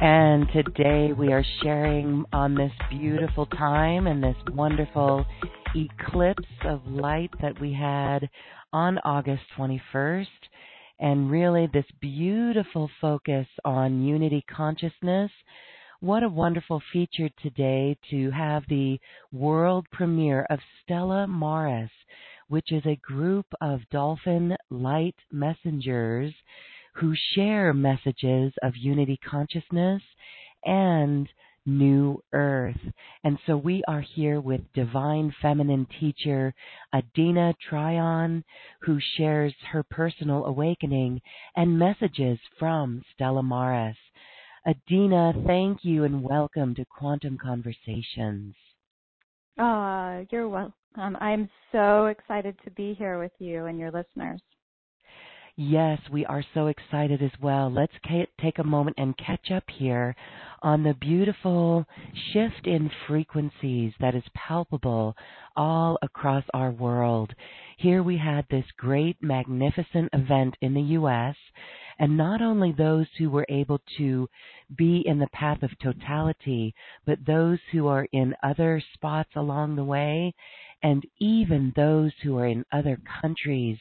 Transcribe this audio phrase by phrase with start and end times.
[0.00, 5.24] And today we are sharing on this beautiful time and this wonderful
[5.76, 8.28] eclipse of light that we had
[8.72, 10.26] on August 21st.
[10.98, 15.30] And really, this beautiful focus on unity consciousness.
[16.00, 18.98] What a wonderful feature today to have the
[19.32, 21.90] world premiere of Stella Maris,
[22.48, 26.34] which is a group of dolphin light messengers
[26.94, 30.02] who share messages of unity consciousness
[30.64, 31.28] and
[31.66, 32.78] new earth.
[33.24, 36.54] And so we are here with divine feminine teacher
[36.92, 38.44] Adina Tryon,
[38.82, 41.20] who shares her personal awakening
[41.56, 43.96] and messages from Stella Maris.
[44.66, 48.54] Adina, thank you and welcome to Quantum Conversations.
[49.58, 50.72] Ah, you're welcome.
[50.96, 54.40] I'm so excited to be here with you and your listeners.
[55.56, 57.70] Yes, we are so excited as well.
[57.70, 57.92] Let's
[58.40, 60.16] take a moment and catch up here
[60.62, 61.86] on the beautiful
[62.32, 65.14] shift in frequencies that is palpable
[65.54, 67.32] all across our world.
[67.78, 71.36] Here we had this great, magnificent event in the U.S.,
[72.00, 74.28] and not only those who were able to
[74.76, 76.74] be in the path of totality,
[77.06, 80.34] but those who are in other spots along the way,
[80.82, 83.78] and even those who are in other countries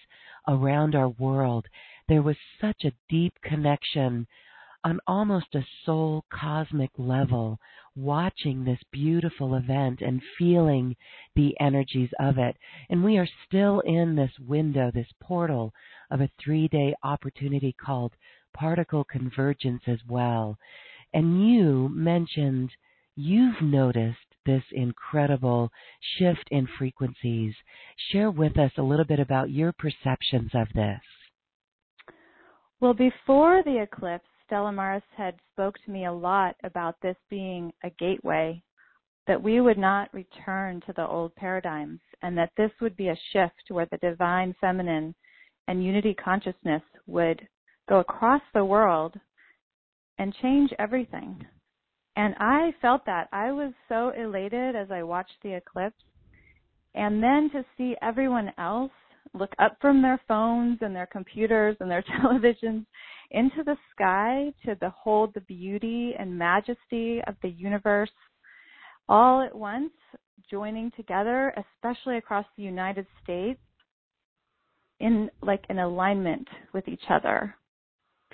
[0.47, 1.65] around our world.
[2.07, 4.27] There was such a deep connection
[4.83, 7.57] on almost a soul cosmic level
[7.95, 10.95] watching this beautiful event and feeling
[11.35, 12.57] the energies of it.
[12.89, 15.73] And we are still in this window, this portal
[16.11, 18.13] of a three day opportunity called
[18.53, 20.57] particle convergence as well.
[21.13, 22.71] And you mentioned
[23.15, 25.69] you've noticed this incredible
[26.17, 27.53] shift in frequencies.
[28.11, 30.99] Share with us a little bit about your perceptions of this.
[32.79, 37.71] Well, before the eclipse, Stella Maris had spoke to me a lot about this being
[37.83, 38.61] a gateway,
[39.25, 43.17] that we would not return to the old paradigms, and that this would be a
[43.31, 45.15] shift where the divine feminine
[45.67, 47.47] and unity consciousness would
[47.87, 49.15] go across the world
[50.17, 51.45] and change everything.
[52.15, 53.27] And I felt that.
[53.31, 56.03] I was so elated as I watched the eclipse.
[56.95, 58.91] And then to see everyone else
[59.33, 62.85] look up from their phones and their computers and their televisions
[63.31, 68.11] into the sky to behold the beauty and majesty of the universe
[69.09, 69.91] all at once,
[70.49, 73.59] joining together, especially across the United States,
[74.99, 77.55] in like an alignment with each other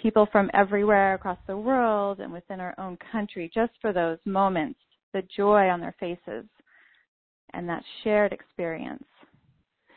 [0.01, 4.80] people from everywhere across the world and within our own country just for those moments,
[5.13, 6.46] the joy on their faces
[7.54, 9.04] and that shared experience.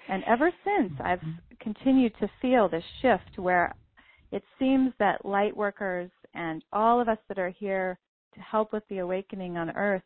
[0.09, 1.23] And ever since, I've
[1.61, 3.75] continued to feel this shift where
[4.33, 7.99] it seems that light workers and all of us that are here
[8.35, 10.03] to help with the awakening on earth,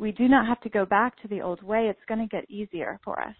[0.00, 1.86] we do not have to go back to the old way.
[1.88, 3.36] It's going to get easier for us.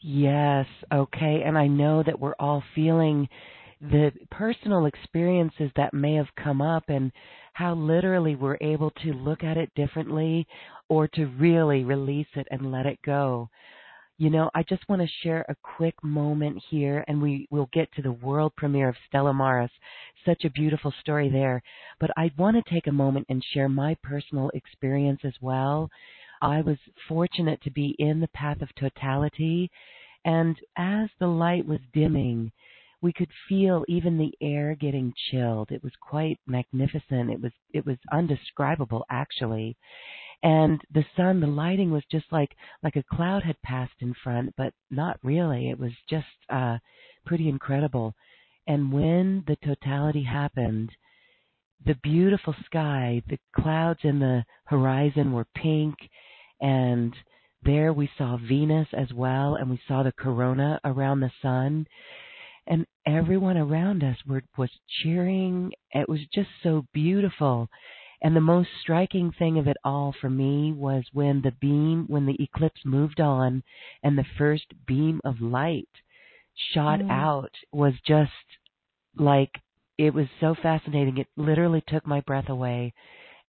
[0.00, 1.42] Yes, okay.
[1.44, 3.28] And I know that we're all feeling
[3.80, 7.12] the personal experiences that may have come up and
[7.52, 10.46] how literally we're able to look at it differently
[10.88, 13.48] or to really release it and let it go.
[14.20, 17.92] You know, I just want to share a quick moment here, and we will get
[17.92, 19.70] to the world premiere of Stella Maris.
[20.26, 21.62] Such a beautiful story there.
[22.00, 25.88] But I want to take a moment and share my personal experience as well.
[26.42, 26.78] I was
[27.08, 29.70] fortunate to be in the path of totality,
[30.24, 32.50] and as the light was dimming,
[33.00, 35.70] we could feel even the air getting chilled.
[35.70, 37.30] It was quite magnificent.
[37.30, 39.76] It was it was undescribable actually
[40.42, 42.50] and the sun the lighting was just like
[42.82, 46.78] like a cloud had passed in front but not really it was just uh
[47.26, 48.14] pretty incredible
[48.66, 50.90] and when the totality happened
[51.86, 55.94] the beautiful sky the clouds in the horizon were pink
[56.60, 57.14] and
[57.64, 61.84] there we saw Venus as well and we saw the corona around the sun
[62.68, 64.70] and everyone around us were was
[65.02, 67.68] cheering it was just so beautiful
[68.20, 72.26] and the most striking thing of it all for me was when the beam, when
[72.26, 73.62] the eclipse moved on
[74.02, 75.88] and the first beam of light
[76.74, 77.10] shot mm.
[77.10, 78.32] out was just
[79.16, 79.52] like,
[79.98, 81.18] it was so fascinating.
[81.18, 82.92] It literally took my breath away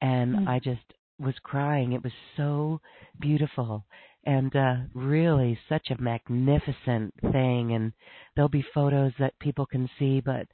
[0.03, 0.49] and mm.
[0.49, 0.83] I just
[1.19, 1.93] was crying.
[1.93, 2.81] It was so
[3.19, 3.85] beautiful
[4.29, 7.93] and uh really such a magnificent thing and
[8.35, 10.47] there'll be photos that people can see but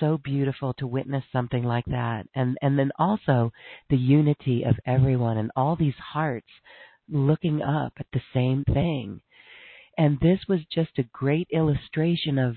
[0.00, 2.26] so beautiful to witness something like that.
[2.34, 3.52] And and then also
[3.90, 6.48] the unity of everyone and all these hearts
[7.08, 9.20] looking up at the same thing.
[9.96, 12.56] And this was just a great illustration of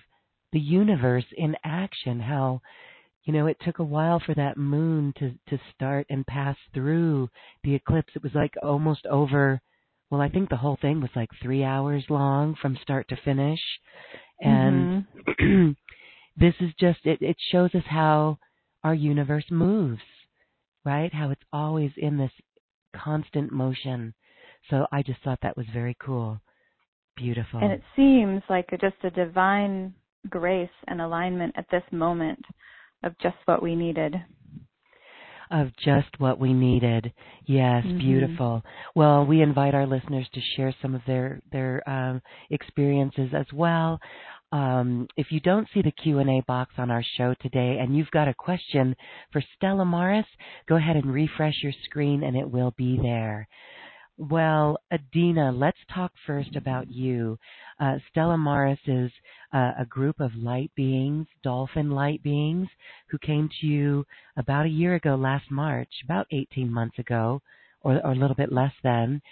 [0.54, 2.62] the universe in action how
[3.24, 7.30] you know it took a while for that moon to to start and pass through
[7.64, 8.12] the eclipse.
[8.16, 9.62] It was like almost over
[10.12, 13.60] well i think the whole thing was like 3 hours long from start to finish
[14.40, 15.72] and mm-hmm.
[16.38, 18.38] this is just it, it shows us how
[18.84, 20.02] our universe moves,
[20.86, 21.14] right?
[21.14, 22.32] How it's always in this
[22.96, 24.14] constant motion.
[24.70, 26.40] So I just thought that was very cool.
[27.16, 27.60] Beautiful.
[27.62, 29.94] And it seems like a, just a divine
[30.30, 32.44] grace and alignment at this moment
[33.04, 34.16] of just what we needed.
[35.52, 37.12] Of just what we needed.
[37.46, 37.98] Yes, mm-hmm.
[37.98, 38.64] beautiful.
[38.96, 44.00] Well, we invite our listeners to share some of their their um, experiences as well.
[44.54, 48.28] Um, if you don't see the Q&A box on our show today and you've got
[48.28, 48.96] a question
[49.32, 50.26] for Stella Maris
[50.68, 53.48] go ahead and refresh your screen and it will be there.
[54.30, 57.40] Well, Adina, let's talk first about you.
[57.80, 59.12] Uh, Stella Maris is
[59.52, 62.70] uh, a group of light beings, dolphin light beings,
[63.08, 64.06] who came to you
[64.38, 67.42] about a year ago last March, about 18 months ago,
[67.82, 69.24] or, or a little bit less than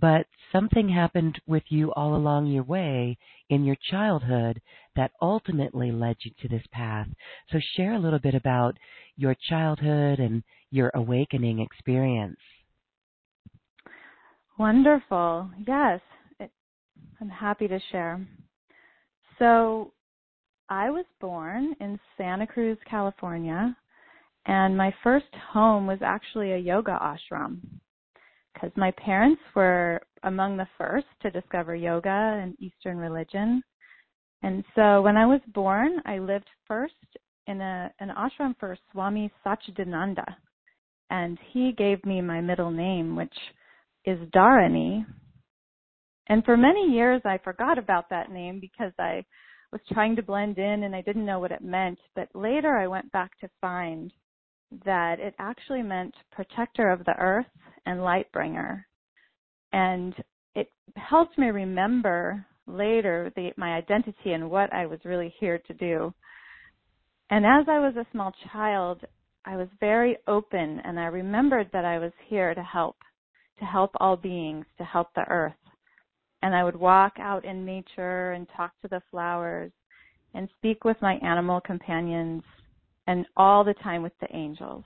[0.00, 3.18] but something happened with you all along your way
[3.48, 4.60] in your childhood
[4.96, 7.08] that ultimately led you to this path.
[7.50, 8.78] So share a little bit about
[9.16, 12.38] your childhood and your awakening experience.
[14.60, 15.48] Wonderful.
[15.66, 16.00] Yes,
[17.18, 18.20] I'm happy to share.
[19.38, 19.94] So,
[20.68, 23.74] I was born in Santa Cruz, California,
[24.44, 27.60] and my first home was actually a yoga ashram
[28.52, 33.62] because my parents were among the first to discover yoga and Eastern religion.
[34.42, 36.92] And so when I was born, I lived first
[37.46, 40.26] in a, an ashram for Swami Satchidananda.
[41.08, 43.32] And he gave me my middle name, which
[44.04, 45.04] is Dharani.
[46.28, 49.24] And for many years, I forgot about that name because I
[49.72, 51.98] was trying to blend in and I didn't know what it meant.
[52.14, 54.12] But later, I went back to find
[54.84, 57.46] that it actually meant protector of the earth
[57.86, 58.86] and light bringer.
[59.72, 60.14] And
[60.54, 65.74] it helped me remember later the, my identity and what I was really here to
[65.74, 66.14] do.
[67.30, 69.00] And as I was a small child,
[69.44, 72.96] I was very open and I remembered that I was here to help,
[73.60, 75.52] to help all beings, to help the earth.
[76.42, 79.70] And I would walk out in nature and talk to the flowers
[80.34, 82.42] and speak with my animal companions
[83.06, 84.84] and all the time with the angels.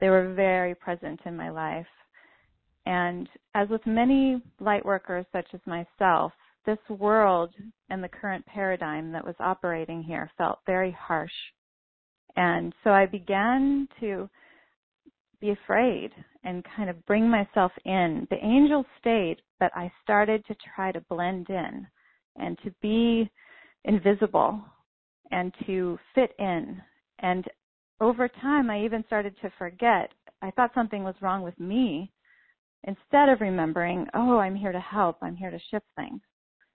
[0.00, 1.86] They were very present in my life.
[2.86, 6.32] And as with many light workers such as myself,
[6.64, 7.50] this world
[7.90, 11.32] and the current paradigm that was operating here felt very harsh.
[12.36, 14.28] And so I began to
[15.40, 16.10] be afraid
[16.44, 18.26] and kind of bring myself in.
[18.30, 21.86] The angel stayed, but I started to try to blend in
[22.36, 23.30] and to be
[23.84, 24.60] invisible
[25.30, 26.80] and to fit in
[27.20, 27.44] and
[28.00, 30.12] over time, I even started to forget.
[30.40, 32.12] I thought something was wrong with me
[32.84, 36.20] instead of remembering, oh, I'm here to help, I'm here to shift things.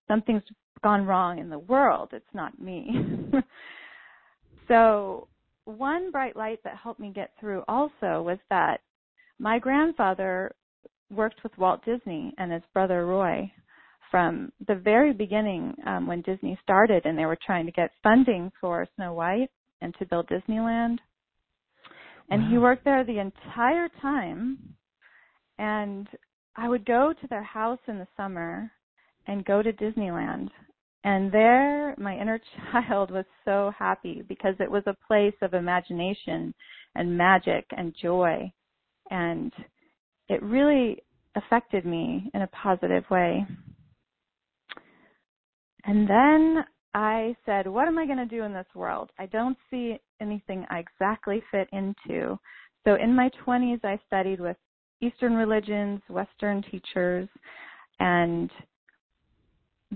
[0.08, 0.44] Something's
[0.84, 2.92] gone wrong in the world, it's not me.
[4.68, 5.30] so,
[5.66, 8.82] one bright light that helped me get through also was that
[9.40, 10.52] my grandfather
[11.10, 13.52] worked with Walt Disney and his brother Roy
[14.12, 18.52] from the very beginning um, when Disney started and they were trying to get funding
[18.62, 19.50] for Snow White
[19.82, 20.98] and to build Disneyland.
[22.30, 22.50] And wow.
[22.50, 24.58] he worked there the entire time.
[25.58, 26.08] And
[26.56, 28.72] I would go to their house in the summer
[29.28, 30.50] and go to Disneyland.
[31.04, 32.40] And there, my inner
[32.72, 36.54] child was so happy because it was a place of imagination
[36.96, 38.52] and magic and joy.
[39.10, 39.52] And
[40.30, 41.04] it really
[41.36, 43.46] affected me in a positive way.
[45.86, 49.10] And then I said, what am I going to do in this world?
[49.20, 52.40] I don't see anything I exactly fit into.
[52.86, 54.58] So in my 20s, I studied with
[55.02, 57.28] Eastern religions, Western teachers,
[58.00, 58.50] and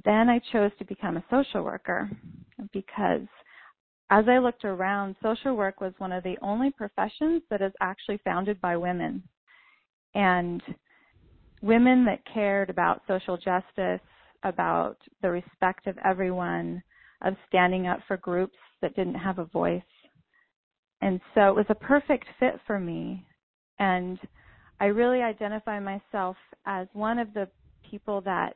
[0.03, 2.09] then I chose to become a social worker
[2.73, 3.27] because
[4.09, 8.19] as I looked around, social work was one of the only professions that is actually
[8.23, 9.21] founded by women.
[10.15, 10.61] And
[11.61, 14.05] women that cared about social justice,
[14.43, 16.81] about the respect of everyone,
[17.21, 19.81] of standing up for groups that didn't have a voice.
[21.01, 23.25] And so it was a perfect fit for me.
[23.79, 24.19] And
[24.79, 27.47] I really identify myself as one of the
[27.89, 28.55] people that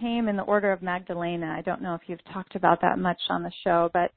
[0.00, 1.54] came in the order of Magdalena.
[1.56, 4.10] I don't know if you've talked about that much on the show, but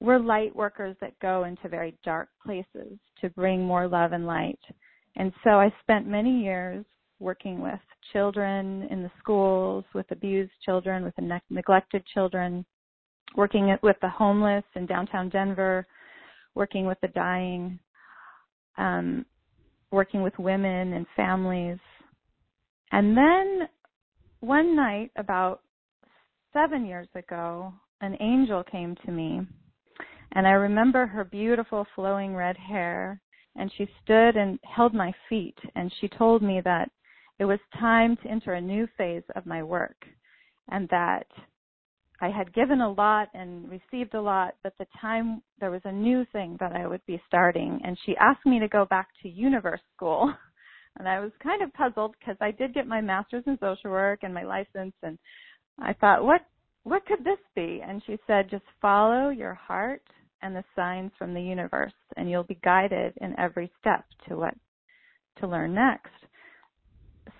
[0.00, 4.58] we're light workers that go into very dark places to bring more love and light.
[5.16, 6.84] And so I spent many years
[7.18, 7.80] working with
[8.12, 12.64] children in the schools, with abused children, with ne- neglected children,
[13.36, 15.86] working with the homeless in downtown Denver,
[16.54, 17.78] working with the dying,
[18.78, 19.24] um,
[19.90, 21.78] working with women and families.
[22.90, 23.68] And then
[24.42, 25.60] one night, about
[26.52, 29.40] seven years ago, an angel came to me.
[30.32, 33.20] And I remember her beautiful flowing red hair.
[33.54, 35.56] And she stood and held my feet.
[35.76, 36.90] And she told me that
[37.38, 39.96] it was time to enter a new phase of my work.
[40.70, 41.26] And that
[42.20, 45.92] I had given a lot and received a lot, but the time there was a
[45.92, 47.80] new thing that I would be starting.
[47.84, 50.32] And she asked me to go back to universe school.
[50.98, 54.20] And I was kind of puzzled because I did get my master's in social work
[54.22, 55.18] and my license and
[55.78, 56.42] I thought, what
[56.84, 57.80] what could this be?
[57.86, 60.02] And she said, just follow your heart
[60.42, 64.54] and the signs from the universe and you'll be guided in every step to what
[65.38, 66.10] to learn next.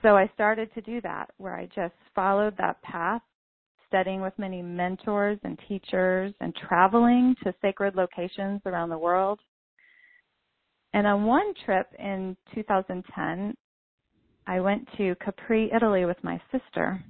[0.01, 3.23] So I started to do that where I just followed that path
[3.89, 9.39] studying with many mentors and teachers and traveling to sacred locations around the world.
[10.95, 13.55] And on one trip in 2010,
[14.47, 17.03] I went to Capri, Italy with my sister.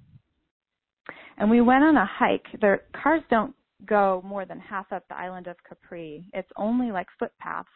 [1.38, 2.46] And we went on a hike.
[2.60, 3.54] The cars don't
[3.86, 6.24] go more than half up the island of Capri.
[6.32, 7.68] It's only like footpaths.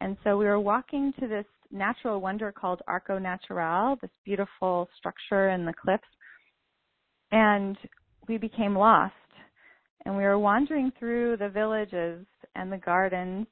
[0.00, 5.50] And so we were walking to this natural wonder called Arco Natural, this beautiful structure
[5.50, 6.02] in the cliffs.
[7.30, 7.78] And
[8.28, 9.14] we became lost
[10.04, 13.46] and we were wandering through the villages and the gardens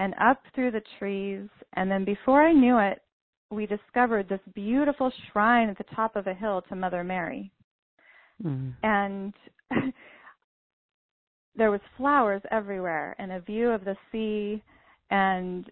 [0.00, 3.02] and up through the trees and then before I knew it
[3.50, 7.50] we discovered this beautiful shrine at the top of a hill to Mother Mary.
[8.44, 8.74] Mm.
[8.82, 9.34] And
[11.56, 14.62] there was flowers everywhere and a view of the sea
[15.10, 15.66] and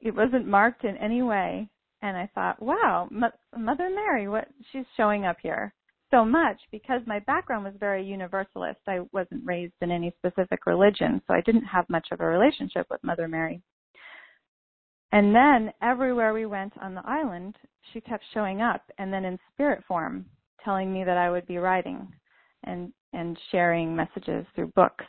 [0.00, 1.68] it wasn't marked in any way
[2.02, 5.72] and I thought, wow, M- Mother Mary, what she's showing up here
[6.10, 8.80] so much because my background was very universalist.
[8.86, 12.86] I wasn't raised in any specific religion, so I didn't have much of a relationship
[12.90, 13.60] with Mother Mary.
[15.12, 17.56] And then everywhere we went on the island,
[17.92, 20.24] she kept showing up and then in spirit form
[20.64, 22.06] telling me that I would be writing
[22.64, 25.04] and and sharing messages through books.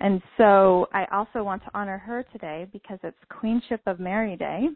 [0.00, 4.68] And so I also want to honor her today because it's Queenship of Mary Day,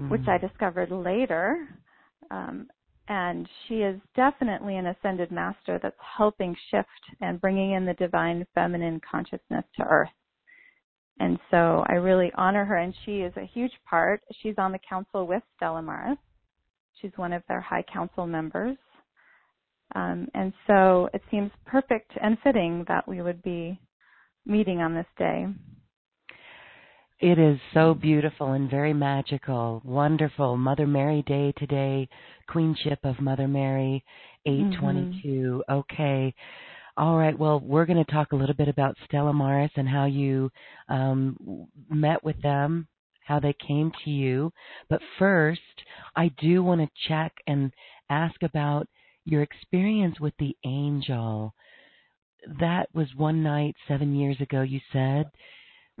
[0.00, 0.08] mm.
[0.08, 1.68] which I discovered later
[2.30, 2.66] um,
[3.08, 6.88] and she is definitely an ascended master that's helping shift
[7.20, 10.08] and bringing in the divine feminine consciousness to earth.
[11.18, 14.22] And so I really honor her, and she is a huge part.
[14.42, 16.18] She's on the council with Stella Maris.
[17.00, 18.76] She's one of their high council members.
[19.94, 23.80] Um, and so it seems perfect and fitting that we would be
[24.44, 25.46] meeting on this day.
[27.18, 29.80] It is so beautiful and very magical.
[29.84, 30.58] Wonderful.
[30.58, 32.08] Mother Mary Day today,
[32.46, 34.04] Queenship of Mother Mary,
[34.44, 35.28] 822.
[35.28, 35.72] Mm-hmm.
[35.72, 36.34] Okay.
[36.98, 37.38] All right.
[37.38, 40.50] Well, we're going to talk a little bit about Stella Maris and how you
[40.90, 42.86] um, met with them,
[43.24, 44.52] how they came to you.
[44.90, 45.60] But first,
[46.16, 47.72] I do want to check and
[48.10, 48.88] ask about
[49.24, 51.54] your experience with the angel.
[52.60, 55.30] That was one night seven years ago, you said.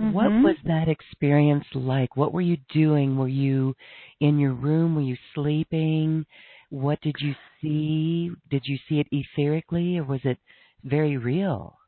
[0.00, 0.12] Mm-hmm.
[0.12, 2.16] What was that experience like?
[2.16, 3.16] What were you doing?
[3.16, 3.74] Were you
[4.20, 4.94] in your room?
[4.94, 6.26] Were you sleeping?
[6.70, 8.30] what did you see?
[8.50, 10.38] Did you see it etherically or was it
[10.84, 11.78] very real?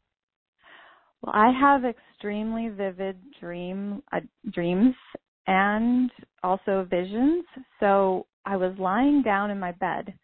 [1.23, 4.21] Well, I have extremely vivid dream uh,
[4.53, 4.95] dreams
[5.47, 6.11] and
[6.43, 7.45] also visions.
[7.81, 10.15] So I was lying down in my bed.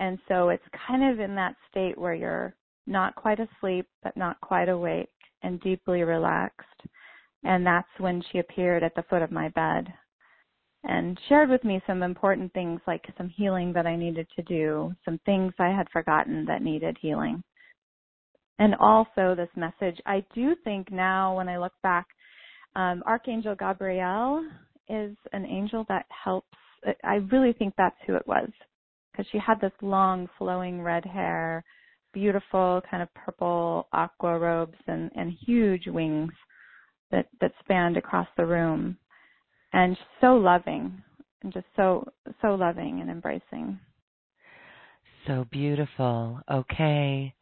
[0.00, 2.54] And so it's kind of in that state where you're
[2.86, 5.08] not quite asleep, but not quite awake
[5.42, 6.66] and deeply relaxed.
[7.44, 9.92] And that's when she appeared at the foot of my bed
[10.84, 14.94] and shared with me some important things like some healing that I needed to do,
[15.04, 17.42] some things I had forgotten that needed healing.
[18.58, 20.00] And also this message.
[20.06, 22.06] I do think now when I look back,
[22.74, 24.44] um, Archangel Gabriel
[24.88, 26.56] is an angel that helps.
[27.04, 28.48] I really think that's who it was
[29.10, 31.64] because she had this long flowing red hair,
[32.12, 36.32] beautiful kind of purple aqua robes and, and huge wings
[37.10, 38.96] that, that spanned across the room
[39.72, 41.02] and so loving
[41.42, 42.06] and just so
[42.42, 43.78] so loving and embracing.
[45.26, 46.40] So beautiful.
[46.50, 47.34] Okay.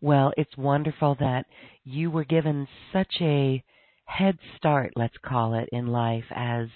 [0.00, 1.46] Well, it's wonderful that
[1.84, 3.62] you were given such a
[4.08, 6.66] head start, let's call it, in life as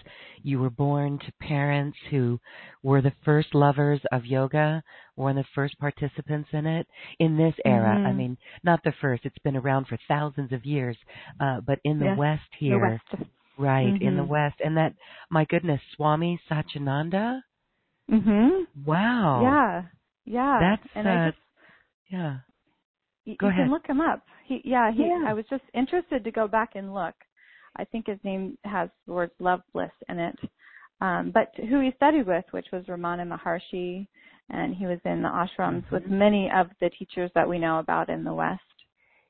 [0.42, 2.38] you were born to parents who
[2.82, 4.82] were the first lovers of yoga,
[5.14, 6.86] one of the first participants in it
[7.18, 7.96] in this era.
[7.96, 8.06] Mm-hmm.
[8.06, 10.96] I mean, not the first, it's been around for thousands of years,
[11.40, 12.78] uh, but in the yes, West here.
[12.78, 13.28] The West.
[13.58, 14.06] Right, mm-hmm.
[14.06, 14.56] in the West.
[14.64, 14.94] And that,
[15.30, 17.40] my goodness, Swami Satchidananda?
[18.10, 18.66] Mhm.
[18.84, 19.42] Wow.
[19.42, 19.82] Yeah.
[20.24, 20.58] Yeah.
[20.60, 21.38] That's, and uh, I just,
[22.10, 22.36] yeah.
[23.24, 24.22] You, you can look him up.
[24.46, 25.24] He, yeah, he, yeah.
[25.26, 27.14] I was just interested to go back and look.
[27.76, 30.38] I think his name has the word love bliss in it.
[31.00, 34.06] Um, but who he studied with, which was Ramana Maharshi,
[34.50, 35.94] and he was in the ashrams mm-hmm.
[35.94, 38.60] with many of the teachers that we know about in the West.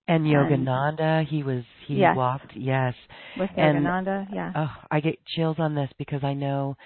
[0.09, 2.17] And Yogananda, he was he yes.
[2.17, 2.93] walked, yes.
[3.39, 4.53] With and, Yogananda, yeah.
[4.57, 6.77] Oh, I get chills on this because I know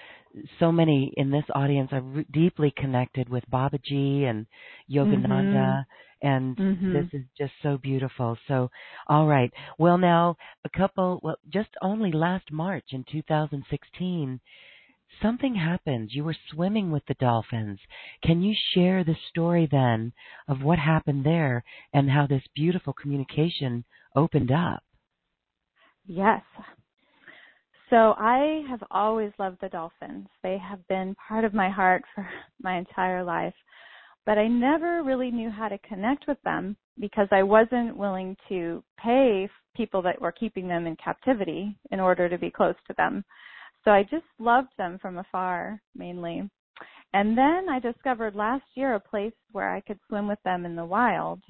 [0.59, 4.45] so many in this audience are re- deeply connected with Babaji and
[4.91, 6.27] Yogananda, mm-hmm.
[6.27, 6.93] and mm-hmm.
[6.93, 8.37] this is just so beautiful.
[8.47, 8.69] So,
[9.07, 9.51] all right.
[9.77, 11.19] Well, now a couple.
[11.23, 14.39] Well, just only last March in 2016
[15.21, 16.09] something happened.
[16.11, 17.79] You were swimming with the dolphins.
[18.23, 20.13] Can you share the story then
[20.47, 23.85] of what happened there and how this beautiful communication
[24.15, 24.83] opened up?
[26.05, 26.41] Yes.
[27.89, 30.27] So I have always loved the dolphins.
[30.43, 32.27] They have been part of my heart for
[32.61, 33.53] my entire life.
[34.25, 38.83] But I never really knew how to connect with them because I wasn't willing to
[39.01, 43.23] pay people that were keeping them in captivity in order to be close to them.
[43.85, 46.49] So I just loved them from afar mainly.
[47.13, 50.75] And then I discovered last year a place where I could swim with them in
[50.75, 51.41] the wild.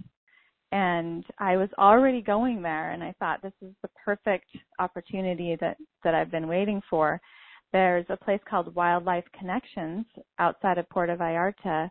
[0.72, 4.48] And I was already going there and I thought this is the perfect
[4.80, 7.22] opportunity that, that I've been waiting for.
[7.72, 10.06] There's a place called Wildlife Connections
[10.40, 11.90] outside of Puerto Vallarta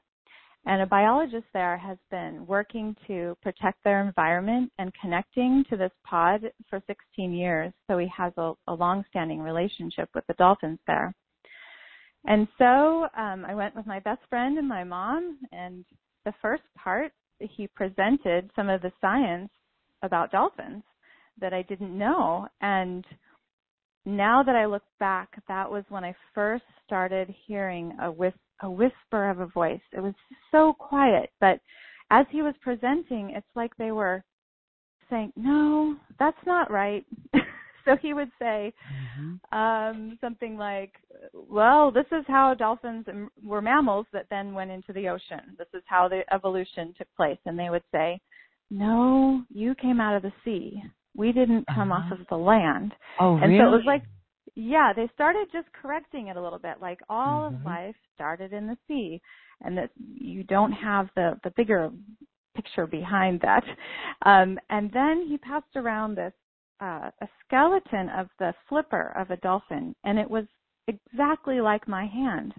[0.67, 5.93] and a biologist there has been working to protect their environment and connecting to this
[6.05, 7.73] pod for 16 years.
[7.87, 11.15] So he has a, a long-standing relationship with the dolphins there.
[12.27, 15.85] And so um, I went with my best friend and my mom, and
[16.25, 19.51] the first part, he presented some of the science
[20.03, 20.83] about dolphins
[21.41, 22.49] that I didn't know.
[22.61, 23.05] And
[24.05, 28.71] now that I look back, that was when I first started hearing a whisper a
[28.71, 29.81] whisper of a voice.
[29.93, 30.15] It was
[30.51, 31.61] so quiet, but
[32.11, 34.25] as he was presenting, it's like they were
[35.11, 37.05] saying, "No, that's not right."
[37.87, 38.73] so he would say
[39.19, 39.59] mm-hmm.
[39.59, 40.93] um, something like,
[41.33, 43.07] "Well, this is how dolphins
[43.43, 45.57] were mammals that then went into the ocean.
[45.57, 48.21] This is how the evolution took place." And they would say,
[48.71, 50.83] "No, you came out of the sea.
[51.17, 52.15] We didn't come uh-huh.
[52.15, 53.59] off of the land." Oh, and really?
[53.59, 54.03] so it was like
[54.57, 57.57] yeah, they started just correcting it a little bit, like all mm-hmm.
[57.57, 59.21] of life started in the sea,
[59.63, 61.91] and that you don't have the the bigger
[62.57, 63.63] picture behind that.
[64.25, 66.33] Um, and then he passed around this
[66.81, 70.45] uh, a skeleton of the flipper of a dolphin, and it was
[70.89, 72.53] exactly like my hand.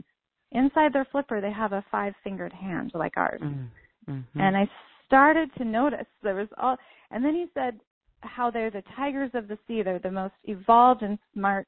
[0.51, 3.41] Inside their flipper, they have a five-fingered hand like ours.
[3.43, 4.39] Mm-hmm.
[4.39, 4.69] And I
[5.05, 6.77] started to notice there was all,
[7.11, 7.79] and then he said
[8.21, 9.81] how they're the tigers of the sea.
[9.83, 11.67] They're the most evolved and smart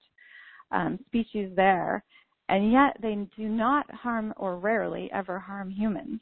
[0.71, 2.03] um, species there,
[2.47, 6.21] and yet they do not harm or rarely ever harm humans.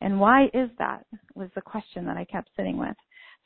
[0.00, 1.06] And why is that?
[1.34, 2.96] Was the question that I kept sitting with.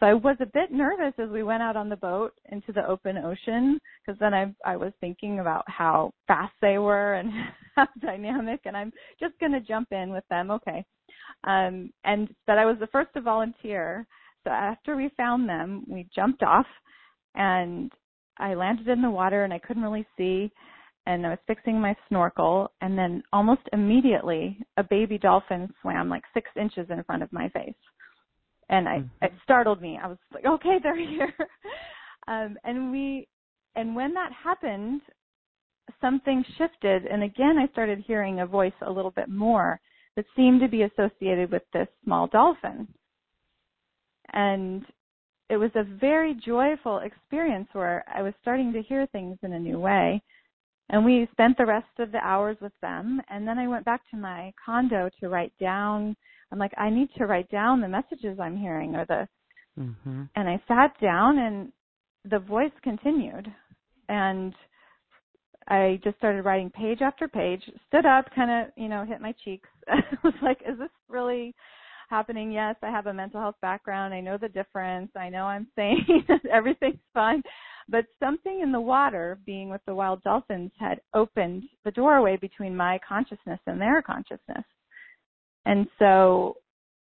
[0.01, 2.87] So I was a bit nervous as we went out on the boat into the
[2.87, 7.31] open ocean because then I I was thinking about how fast they were and
[7.77, 10.51] how dynamic and I'm just going to jump in with them.
[10.51, 10.85] Okay.
[11.45, 14.07] Um and but I was the first to volunteer.
[14.45, 16.67] So after we found them, we jumped off
[17.35, 17.91] and
[18.39, 20.53] I landed in the water and I couldn't really see.
[21.07, 26.25] and I was fixing my snorkel, and then almost immediately a baby dolphin swam like
[26.35, 27.75] six inches in front of my face,
[28.69, 29.25] and I mm-hmm.
[29.25, 29.99] it startled me.
[30.03, 31.33] I was like, okay, they're here,
[32.29, 33.29] um, and we,
[33.75, 35.01] and when that happened,
[36.01, 39.81] something shifted, and again I started hearing a voice a little bit more
[40.17, 42.89] that seemed to be associated with this small dolphin,
[44.33, 44.85] and
[45.49, 49.59] it was a very joyful experience where I was starting to hear things in a
[49.61, 50.21] new way
[50.89, 53.21] and we spent the rest of the hours with them.
[53.29, 56.17] And then I went back to my condo to write down.
[56.53, 59.29] I'm like, I need to write down the messages I'm hearing or the.
[59.79, 60.23] Mm-hmm.
[60.35, 61.73] And I sat down and
[62.31, 63.47] the voice continued.
[64.09, 64.55] And
[65.69, 69.35] I just started writing page after page, stood up, kind of, you know, hit my
[69.45, 69.69] cheeks.
[69.89, 71.55] I was like, is this really
[72.09, 72.53] happening?
[72.53, 74.15] Yes, I have a mental health background.
[74.15, 75.11] I know the difference.
[75.17, 76.07] I know I'm saying
[76.53, 77.43] everything's fine.
[77.89, 82.77] But something in the water, being with the wild dolphins, had opened the doorway between
[82.77, 84.65] my consciousness and their consciousness.
[85.67, 86.57] And so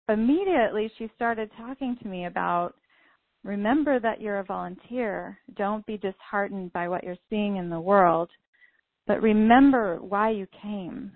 [0.08, 2.76] immediately she started talking to me about
[3.44, 5.40] remember that you're a volunteer.
[5.58, 8.30] Don't be disheartened by what you're seeing in the world,
[9.08, 11.12] but remember why you came.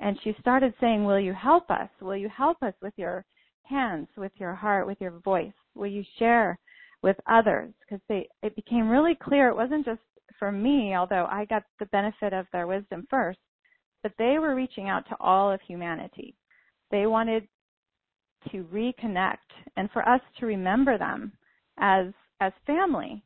[0.00, 1.88] And she started saying, Will you help us?
[2.02, 3.24] Will you help us with your
[3.62, 5.52] hands, with your heart, with your voice?
[5.74, 6.58] Will you share
[7.04, 10.00] with others because it became really clear it wasn't just
[10.38, 13.38] for me although I got the benefit of their wisdom first
[14.02, 16.34] but they were reaching out to all of humanity
[16.94, 17.46] they wanted
[18.50, 21.32] to reconnect and for us to remember them
[21.78, 22.06] as
[22.40, 23.22] as family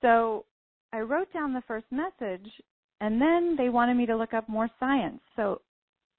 [0.00, 0.44] so
[0.92, 2.48] I wrote down the first message
[3.00, 5.60] and then they wanted me to look up more science so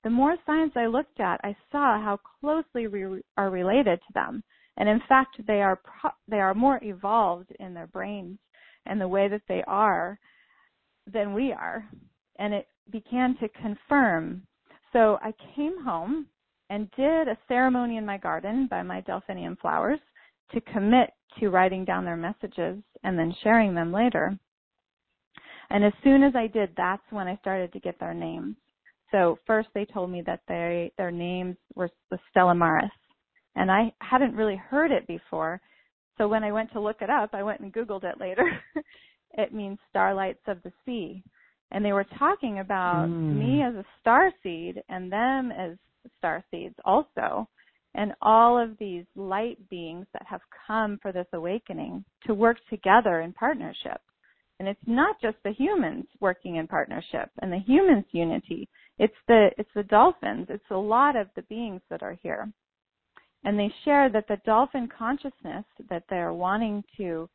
[0.04, 4.44] the more science I looked at I saw how closely we are related to them
[4.78, 8.40] and in fact, they are pro- they are more evolved in their brains
[8.86, 10.20] and the way that they are
[11.12, 11.88] than we are.
[12.40, 14.46] And it began to confirm.
[14.92, 16.28] So I came home
[16.74, 20.00] and did a ceremony in my garden by my delphinium flowers
[20.52, 24.36] to commit to writing down their messages and then sharing them later.
[25.70, 28.56] And as soon as I did, that's when I started to get their names.
[29.12, 32.90] So first they told me that they their names were the Stella Maris,
[33.56, 35.62] and I hadn't really heard it before.
[36.18, 38.46] So when I went to look it up, I went and Googled it later.
[39.34, 41.24] it means starlights of the sea.
[41.70, 43.38] And they were talking about mm.
[43.38, 45.78] me as a star seed and them as
[46.18, 47.48] star seeds also.
[47.96, 53.22] And all of these light beings that have come for this awakening to work together
[53.22, 54.02] in partnership.
[54.60, 58.68] And it's not just the humans working in partnership and the humans unity.
[58.98, 60.48] It's the, it's the dolphins.
[60.50, 62.52] It's a lot of the beings that are here.
[63.44, 67.30] And they share that the dolphin consciousness that they're wanting to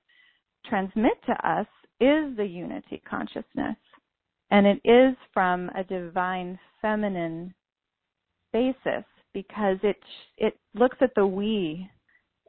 [0.67, 1.67] transmit to us
[2.01, 3.77] is the unity consciousness.
[4.51, 7.55] And it is from a divine feminine
[8.53, 9.97] basis because it
[10.37, 11.89] it looks at the we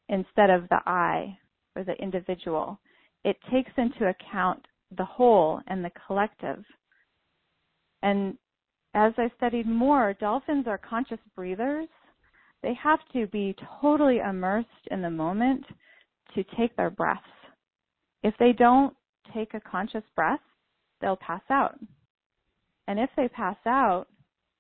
[0.08, 1.38] instead of the I
[1.76, 2.80] or the individual.
[3.24, 4.66] It takes into account
[4.98, 6.64] the whole and the collective.
[8.02, 8.38] And
[8.96, 11.90] as I studied more, dolphins are conscious breathers
[12.62, 15.64] they have to be totally immersed in the moment
[16.36, 17.24] to take their breaths.
[18.24, 18.96] If they don't
[19.34, 20.42] take a conscious breath,
[21.00, 21.80] they'll pass out.
[22.88, 24.08] And if they pass out,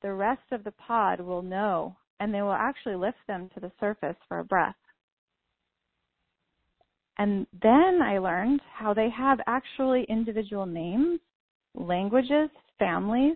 [0.01, 3.71] the rest of the pod will know and they will actually lift them to the
[3.79, 4.75] surface for a breath.
[7.17, 11.19] And then I learned how they have actually individual names,
[11.75, 13.35] languages, families.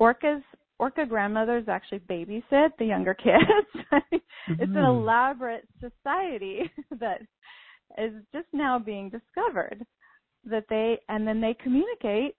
[0.00, 0.42] Orcas
[0.78, 3.86] orca grandmothers actually babysit the younger kids.
[3.92, 4.16] mm-hmm.
[4.48, 5.02] It's an mm-hmm.
[5.02, 7.20] elaborate society that
[7.98, 9.84] is just now being discovered
[10.44, 12.36] that they and then they communicate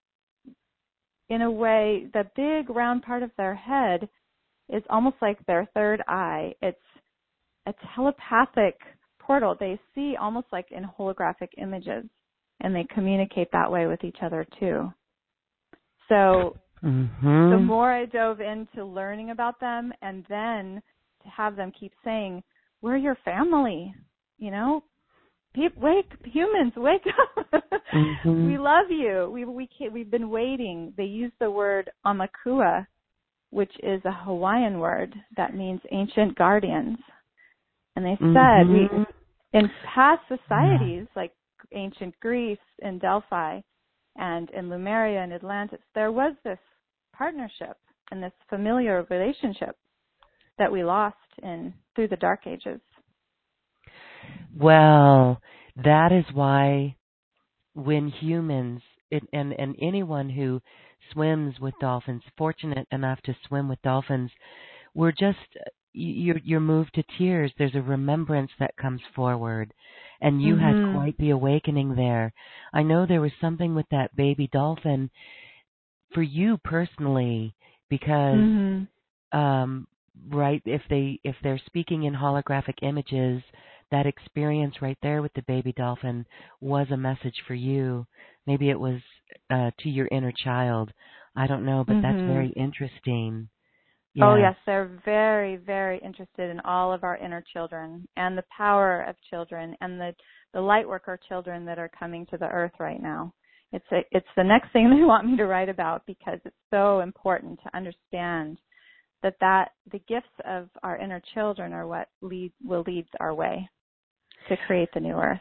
[1.30, 4.08] in a way the big round part of their head
[4.70, 6.54] is almost like their third eye.
[6.62, 6.78] It's
[7.66, 8.80] a telepathic
[9.20, 9.56] portal.
[9.60, 12.06] They see almost like in holographic images
[12.62, 14.92] and they communicate that way with each other too.
[16.10, 17.52] So Mm-hmm.
[17.52, 20.82] The more I dove into learning about them and then
[21.24, 22.44] to have them keep saying,
[22.82, 23.94] we're your family,
[24.38, 24.84] you know,
[25.78, 28.48] wake humans wake up mm-hmm.
[28.48, 32.86] we love you we we we've been waiting they use the word amakua
[33.52, 36.98] which is a hawaiian word that means ancient guardians
[37.96, 38.98] and they said mm-hmm.
[38.98, 39.06] we
[39.60, 41.32] in past societies like
[41.74, 43.60] ancient greece and delphi
[44.18, 46.60] and in lemuria and atlantis there was this
[47.16, 47.78] partnership
[48.12, 49.76] and this familiar relationship
[50.60, 52.80] that we lost in through the dark ages.
[54.58, 55.42] Well,
[55.84, 56.96] that is why
[57.74, 58.82] when humans
[59.12, 60.62] it, and and anyone who
[61.14, 64.32] swims with dolphins, fortunate enough to swim with dolphins,
[64.94, 65.38] we're just
[65.94, 67.52] you're you're moved to tears.
[67.58, 69.74] There's a remembrance that comes forward,
[70.22, 70.86] and you mm-hmm.
[70.86, 72.34] had quite the awakening there.
[72.74, 75.10] I know there was something with that baby dolphin
[76.14, 77.54] for you personally
[77.90, 79.38] because mm-hmm.
[79.38, 79.88] um
[80.30, 83.42] right if they if they're speaking in holographic images
[83.92, 86.26] that experience right there with the baby dolphin
[86.62, 88.06] was a message for you.
[88.46, 89.00] Maybe it was
[89.50, 90.92] uh to your inner child.
[91.36, 92.02] I don't know but mm-hmm.
[92.02, 93.50] that's very interesting.
[94.14, 94.26] Yes.
[94.28, 99.04] oh yes they're very very interested in all of our inner children and the power
[99.04, 100.14] of children and the
[100.54, 103.34] the light worker children that are coming to the earth right now.
[103.72, 107.02] It's a, it's the next thing they want me to write about because it's so
[107.02, 108.60] important to understand
[109.22, 113.70] that that the gifts of our inner children are what lead will lead our way
[114.48, 115.40] to create the new earth.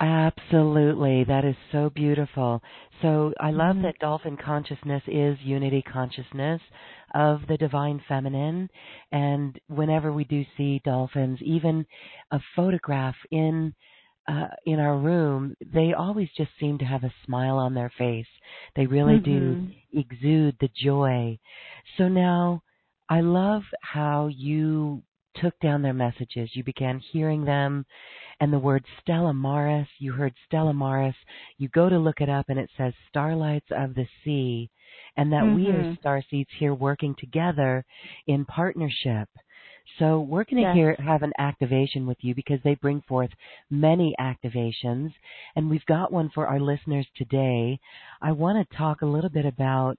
[0.00, 1.22] Absolutely.
[1.24, 2.60] That is so beautiful.
[3.02, 3.84] So I love mm-hmm.
[3.84, 6.60] that dolphin consciousness is unity consciousness
[7.14, 8.68] of the divine feminine.
[9.12, 11.86] And whenever we do see dolphins, even
[12.32, 13.74] a photograph in
[14.28, 18.26] uh, in our room, they always just seem to have a smile on their face.
[18.76, 19.66] They really mm-hmm.
[19.66, 21.38] do exude the joy.
[21.98, 22.62] So now,
[23.08, 25.02] I love how you
[25.36, 26.50] took down their messages.
[26.54, 27.86] You began hearing them,
[28.40, 31.16] and the word Stella Maris, you heard Stella Maris.
[31.58, 34.70] You go to look it up, and it says Starlights of the Sea,
[35.16, 35.56] and that mm-hmm.
[35.56, 37.84] we are star seeds here working together
[38.26, 39.28] in partnership.
[39.98, 40.74] So we're going to yes.
[40.74, 43.30] hear have an activation with you because they bring forth
[43.70, 45.12] many activations,
[45.56, 47.78] and we've got one for our listeners today.
[48.20, 49.98] I want to talk a little bit about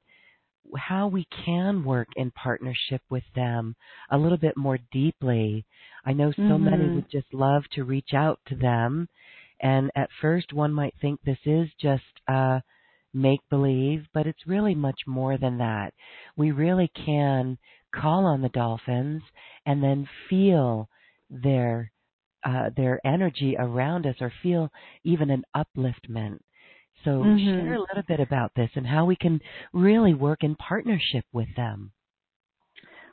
[0.77, 3.75] how we can work in partnership with them
[4.09, 5.65] a little bit more deeply.
[6.05, 6.65] I know so mm-hmm.
[6.65, 9.07] many would just love to reach out to them,
[9.61, 12.59] and at first one might think this is just uh,
[13.13, 15.93] make believe, but it's really much more than that.
[16.35, 17.57] We really can
[17.93, 19.21] call on the dolphins
[19.65, 20.89] and then feel
[21.29, 21.91] their
[22.43, 24.69] uh, their energy around us or feel
[25.05, 26.39] even an upliftment.
[27.03, 27.45] So mm-hmm.
[27.45, 29.39] share a little bit about this and how we can
[29.73, 31.91] really work in partnership with them.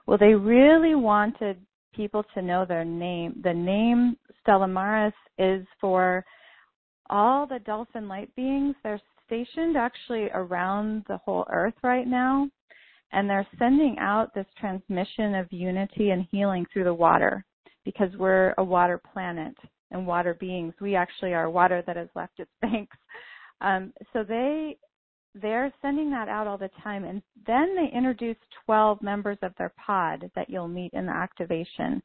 [0.06, 1.58] Well, they really wanted
[1.94, 3.40] people to know their name.
[3.42, 6.24] The name Stella Maris is for
[7.08, 8.74] all the dolphin light beings.
[8.82, 12.48] They're stationed actually around the whole earth right now
[13.12, 17.44] and they're sending out this transmission of unity and healing through the water
[17.84, 19.54] because we're a water planet
[19.90, 20.74] and water beings.
[20.80, 22.96] We actually are water that has left its banks.
[23.60, 24.76] Um, so they
[25.34, 29.72] they're sending that out all the time, and then they introduce 12 members of their
[29.84, 32.02] pod that you'll meet in the activation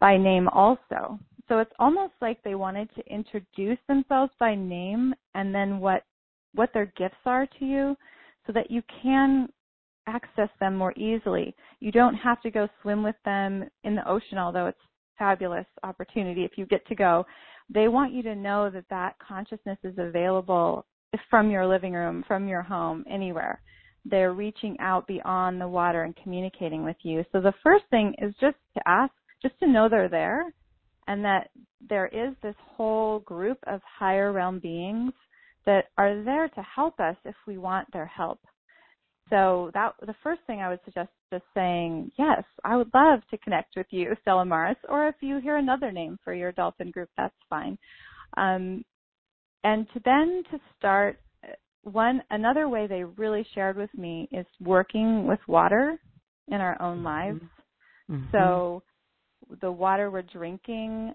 [0.00, 1.18] by name also.
[1.48, 6.04] So it's almost like they wanted to introduce themselves by name and then what
[6.54, 7.96] what their gifts are to you
[8.46, 9.48] so that you can
[10.06, 11.54] access them more easily.
[11.80, 14.78] You don't have to go swim with them in the ocean, although it's
[15.18, 17.24] fabulous opportunity if you get to go.
[17.72, 20.86] They want you to know that that consciousness is available
[21.30, 23.60] from your living room, from your home, anywhere.
[24.04, 27.24] They're reaching out beyond the water and communicating with you.
[27.32, 30.52] So the first thing is just to ask, just to know they're there
[31.06, 31.50] and that
[31.88, 35.12] there is this whole group of higher realm beings
[35.66, 38.40] that are there to help us if we want their help.
[39.30, 43.38] So that the first thing I would suggest just saying, yes, I would love to
[43.38, 47.08] connect with you, Stella Maris, or if you hear another name for your dolphin group,
[47.16, 47.76] that's fine.
[48.36, 48.84] Um,
[49.64, 51.18] and to then to start
[51.82, 55.98] one another way they really shared with me is working with water
[56.48, 57.06] in our own mm-hmm.
[57.06, 57.40] lives.
[58.10, 58.24] Mm-hmm.
[58.32, 58.82] So
[59.60, 61.14] the water we're drinking,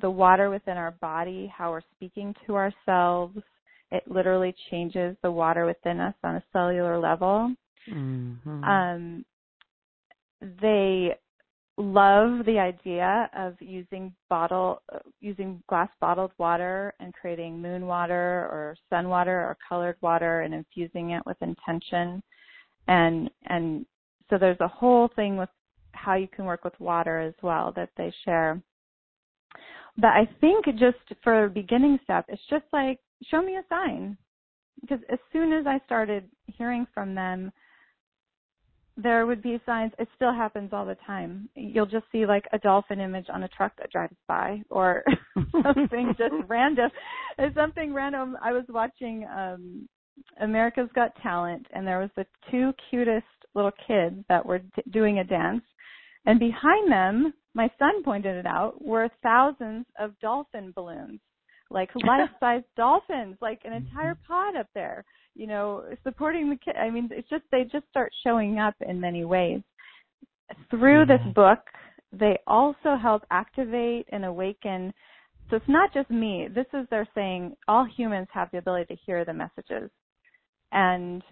[0.00, 3.38] the water within our body, how we're speaking to ourselves,
[3.90, 7.54] it literally changes the water within us on a cellular level.
[7.90, 8.64] Mm-hmm.
[8.64, 9.24] Um,
[10.60, 11.14] they
[11.78, 14.82] love the idea of using bottle
[15.20, 20.52] using glass bottled water and creating moon water or sun water or colored water and
[20.52, 22.22] infusing it with intention
[22.88, 23.86] and and
[24.28, 25.48] so there's a whole thing with
[25.92, 28.60] how you can work with water as well that they share
[29.96, 32.98] but i think just for a beginning step it's just like
[33.30, 34.16] show me a sign.
[34.80, 37.52] Because as soon as I started hearing from them,
[38.96, 39.92] there would be signs.
[39.98, 41.48] It still happens all the time.
[41.54, 45.02] You'll just see like a dolphin image on a truck that drives by, or
[45.52, 46.90] something just random.
[47.38, 48.36] It's something random.
[48.42, 49.88] I was watching um
[50.40, 55.18] America's Got Talent, and there was the two cutest little kids that were t- doing
[55.18, 55.62] a dance,
[56.26, 61.20] and behind them, my son pointed it out, were thousands of dolphin balloons
[61.70, 64.32] like life-size dolphins, like an entire Mm-hmm.
[64.32, 66.76] pod up there, you know, supporting the kid.
[66.76, 69.60] I mean, it's just they just start showing up in many ways.
[70.70, 71.60] Through this book,
[72.12, 74.92] they also help activate and awaken.
[75.48, 76.48] So it's not just me.
[76.54, 79.90] This is they're saying all humans have the ability to hear the messages.
[80.72, 81.22] And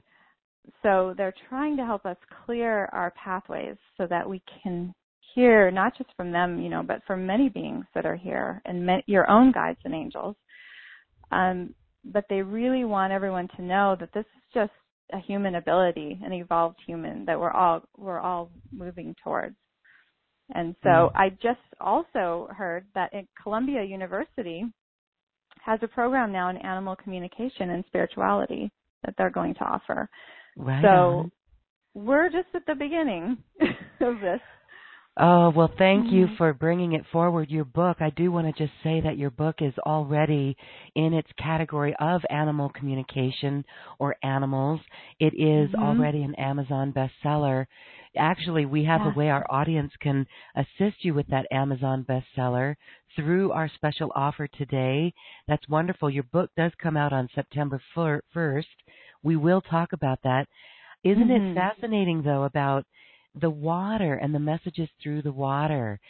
[0.82, 4.94] so they're trying to help us clear our pathways so that we can
[5.34, 8.84] hear not just from them, you know, but from many beings that are here and
[8.84, 10.36] ma- your own guides and angels.
[11.30, 14.72] Um, but they really want everyone to know that this is just
[15.12, 19.56] a human ability, an evolved human that we're all we're all moving towards.
[20.54, 21.12] And so Mm.
[21.14, 24.64] I just also heard that at Columbia University
[25.64, 28.70] has a program now in animal communication and spirituality
[29.04, 30.08] that they're going to offer.
[30.56, 30.82] Right.
[30.82, 31.32] so on.
[31.94, 33.38] we're just at the beginning
[34.00, 34.40] of this.
[35.16, 36.36] Oh, well, thank you Mhm.
[36.36, 37.50] for bringing it forward.
[37.50, 40.56] Your book, I do want to just say that your book is already
[40.94, 43.64] in its category of animal communication
[43.98, 44.80] or animals.
[45.18, 45.82] It is Mhm.
[45.82, 47.66] already an Amazon bestseller.
[48.16, 49.08] Actually, we have Yeah.
[49.10, 52.76] a way our audience can assist you with that Amazon bestseller
[53.16, 55.12] through our special offer today.
[55.48, 56.08] That's wonderful.
[56.08, 58.82] Your book does come out on September fir- 1st.
[59.22, 60.48] We will talk about that.
[61.02, 61.52] Isn't Mhm.
[61.52, 62.86] it fascinating, though, about
[63.34, 66.00] the water and the messages through the water.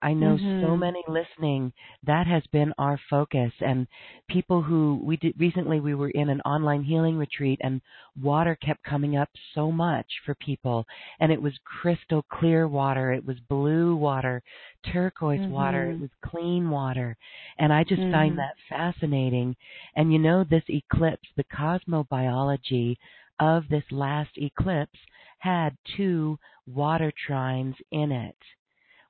[0.00, 0.80] I know so Mhm.
[0.80, 1.72] many listening.
[2.04, 3.88] That has been our focus, and
[4.28, 5.80] people who we did recently.
[5.80, 7.80] We were in an online healing retreat, and
[8.22, 10.86] water kept coming up so much for people,
[11.18, 13.12] and it was crystal clear water.
[13.12, 14.40] It was blue water,
[14.84, 15.90] turquoise water.
[15.90, 16.00] It Mhm.
[16.00, 17.16] was clean water,
[17.58, 18.12] and I just Mhm.
[18.12, 19.56] find that fascinating.
[19.96, 22.98] And you know, this eclipse, the cosmobiology
[23.40, 24.98] of this last eclipse
[25.38, 28.36] had two water trines in it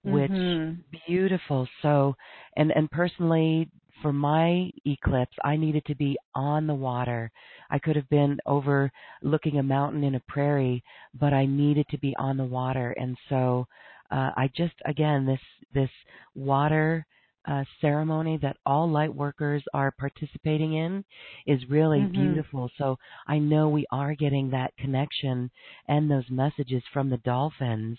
[0.05, 0.85] which Mhm.
[1.07, 1.69] beautiful.
[1.83, 2.17] So
[2.57, 3.69] and and personally
[4.03, 7.31] for my eclipse i needed to be on the water.
[7.71, 8.91] I could have been over
[9.23, 10.83] looking a mountain in a prairie
[11.19, 12.93] but i needed to be on the water.
[12.93, 13.67] And so
[14.11, 15.41] uh i just again this
[15.75, 15.91] this
[16.35, 17.07] water
[17.49, 21.05] uh, ceremony that all light workers are participating in
[21.47, 22.13] is really Mhm.
[22.13, 22.71] beautiful.
[22.77, 25.51] So I know we are getting that connection
[25.89, 27.99] and those messages from the dolphins.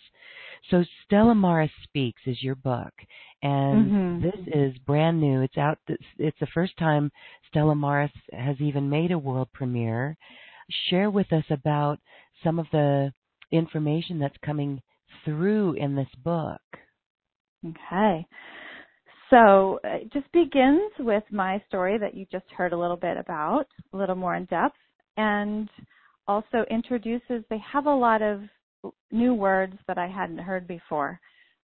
[0.69, 2.93] So Stella Maris Speaks is your book,
[3.41, 4.21] and Mhm.
[4.21, 5.41] this is brand new.
[5.41, 5.79] It's out.
[5.87, 7.11] It's the first time
[7.47, 10.15] Stella Maris has even made a world premiere.
[10.89, 11.99] Share with us about
[12.43, 13.11] some of the
[13.51, 14.81] information that's coming
[15.25, 16.61] through in this book.
[17.65, 18.27] Okay.
[19.29, 23.17] So uh, it just begins with my story that you just heard a little bit
[23.17, 24.77] about, a little more in depth,
[25.17, 25.69] and
[26.27, 28.41] also introduces, they have a lot of
[29.11, 31.19] new words that I hadn't heard before.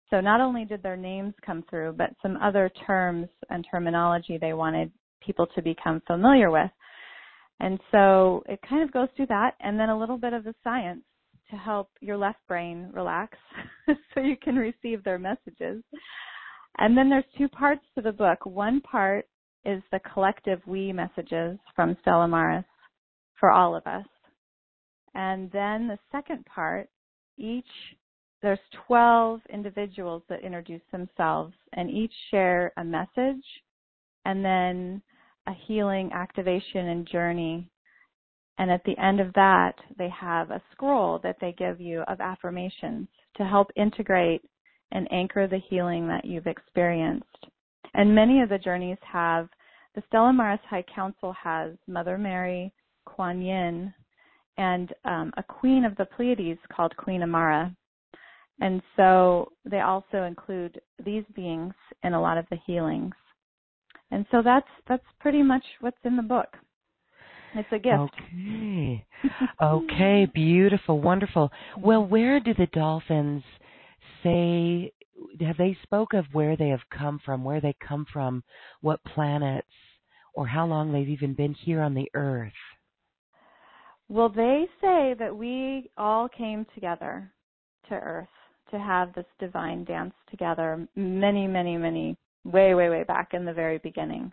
[0.10, 4.54] So not only did their names come through, but some other terms and terminology they
[4.54, 4.91] wanted
[5.22, 6.72] people to become familiar with.
[7.60, 10.56] And so it kind of goes through that and then a little bit of the
[10.63, 11.02] science
[11.52, 13.38] to help your left brain relax
[14.13, 15.84] so you can receive their messages.
[16.77, 18.45] And then there's two parts to the book.
[18.45, 19.25] One part
[19.65, 22.65] is the collective we messages from Stella Maris
[23.39, 24.05] for all of us.
[25.15, 26.89] And then the second part,
[27.38, 27.65] each
[28.41, 33.43] there's 12 individuals that introduce themselves and each share a message
[34.25, 35.01] and then
[35.47, 37.67] a healing activation and journey.
[38.58, 42.21] And at the end of that, they have a scroll that they give you of
[42.21, 44.41] affirmations to help integrate
[44.91, 47.25] and anchor the healing that you've experienced.
[47.93, 49.49] And many of the journeys have,
[49.95, 52.73] the Stella Maris High Council has Mother Mary,
[53.06, 53.93] Kuan Yin,
[54.58, 57.75] and um, a queen of the Pleiades called Queen Amara.
[58.62, 61.73] And so they also include these beings
[62.04, 63.15] in a lot of the healings.
[64.12, 66.47] And so that's that's pretty much what's in the book.
[67.56, 68.12] It's a gift.
[68.23, 69.06] Okay.
[69.62, 71.52] Okay, beautiful, wonderful.
[71.78, 73.43] Well, where do the dolphins
[74.23, 74.91] say
[75.45, 78.43] have they spoke of where they have come from, where they come from,
[78.82, 79.67] what planets,
[80.34, 82.54] or how long they've even been here on the earth?
[84.08, 87.31] Well, they say that we all came together
[87.89, 88.27] to Earth
[88.71, 93.54] to have this divine dance together many, many, many, way, way, way back in the
[93.54, 94.31] very beginning.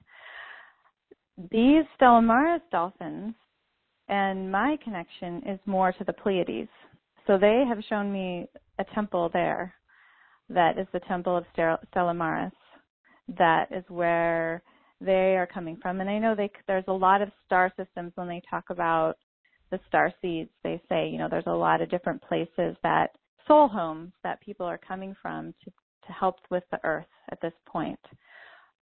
[1.50, 3.34] These Stella Maris dolphins
[4.08, 6.70] and my connection is more to the Pleiades.
[7.26, 8.48] So they have shown me
[8.78, 9.74] a temple there
[10.48, 11.44] that is the temple of
[11.90, 12.52] Stella Maris.
[13.36, 14.62] That is where
[15.00, 16.00] they are coming from.
[16.00, 19.14] And I know they, there's a lot of star systems when they talk about
[19.70, 20.50] the star seeds.
[20.62, 23.08] They say, you know, there's a lot of different places that
[23.48, 25.70] soul homes that people are coming from to,
[26.06, 27.98] to help with the earth at this point.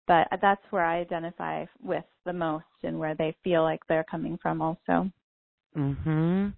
[0.08, 4.38] but that's where I identify with the most and where they feel like they're coming
[4.42, 5.12] from also.
[5.76, 6.54] Mhm.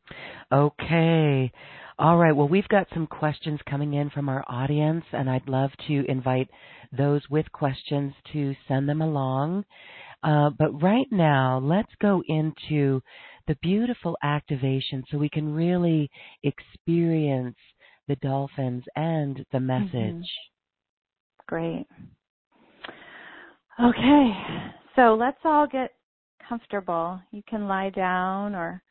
[0.51, 1.51] Okay.
[1.99, 2.35] All right.
[2.35, 6.49] Well, we've got some questions coming in from our audience and I'd love to invite
[6.91, 9.65] those with questions to send them along.
[10.23, 13.01] Uh, but right now, let's go into
[13.47, 16.09] the beautiful activation so we can really
[16.43, 17.57] experience
[18.07, 19.91] the dolphins and the message.
[19.93, 20.21] Mm-hmm.
[21.47, 21.87] Great.
[23.83, 24.31] Okay,
[24.95, 25.91] so let's all get
[26.47, 27.19] comfortable.
[27.31, 28.81] You can lie down or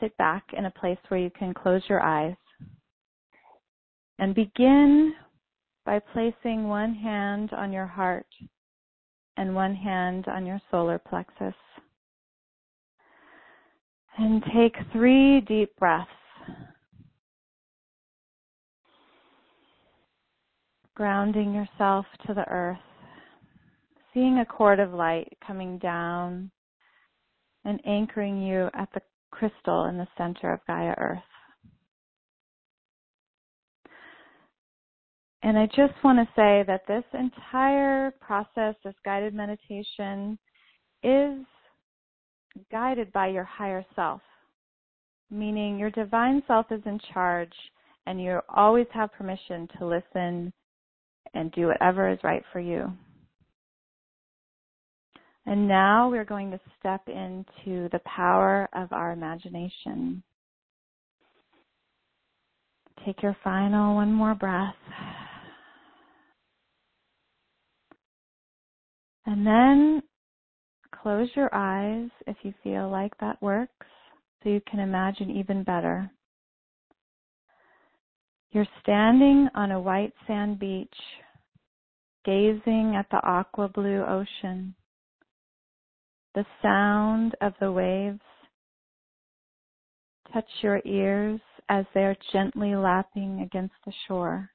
[0.00, 2.36] sit back in a place where you can close your eyes.
[4.18, 5.14] And begin
[5.84, 8.26] by placing one hand on your heart
[9.36, 11.54] and one hand on your solar plexus.
[14.18, 16.08] And take three deep breaths.
[20.94, 22.78] Grounding yourself to the earth,
[24.14, 26.50] seeing a cord of light coming down
[27.66, 31.18] and anchoring you at the crystal in the center of Gaia Earth.
[35.42, 40.38] And I just want to say that this entire process, this guided meditation,
[41.04, 41.44] is
[42.72, 44.20] guided by your higher self,
[45.30, 47.52] meaning your divine self is in charge
[48.06, 50.52] and you always have permission to listen
[51.34, 52.92] and do whatever is right for you.
[55.46, 60.24] And now we're going to step into the power of our imagination.
[63.04, 64.74] Take your final one more breath.
[69.24, 70.02] And then
[71.02, 73.86] close your eyes if you feel like that works
[74.42, 76.10] so you can imagine even better.
[78.50, 80.94] You're standing on a white sand beach,
[82.24, 84.74] gazing at the aqua blue ocean
[86.36, 88.20] the sound of the waves
[90.34, 94.50] touch your ears as they are gently lapping against the shore.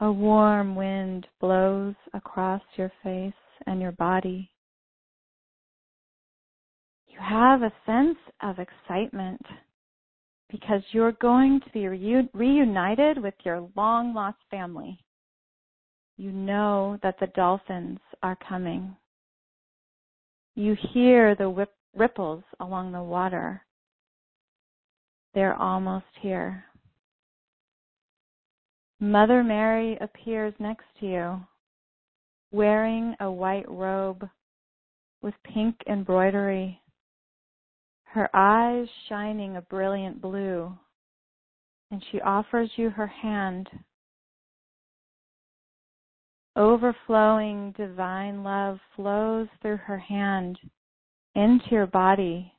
[0.00, 3.32] A warm wind blows across your face
[3.68, 4.50] and your body.
[7.06, 9.40] You have a sense of excitement
[10.50, 11.86] because you're going to be
[12.34, 14.98] reunited with your long lost family.
[16.16, 18.96] You know that the dolphins are coming.
[20.54, 23.62] You hear the whip, ripples along the water.
[25.34, 26.64] They're almost here.
[28.98, 31.40] Mother Mary appears next to you,
[32.52, 34.28] wearing a white robe
[35.22, 36.80] with pink embroidery,
[38.04, 40.76] her eyes shining a brilliant blue,
[41.90, 43.68] and she offers you her hand
[46.60, 50.58] Overflowing divine love flows through her hand
[51.34, 52.52] into your body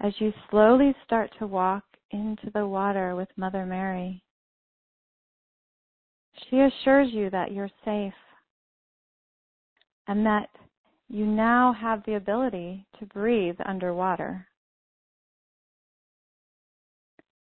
[0.00, 1.82] as you slowly start to walk
[2.12, 4.22] into the water with Mother Mary.
[6.48, 8.14] She assures you that you're safe
[10.06, 10.50] and that
[11.08, 14.46] you now have the ability to breathe underwater.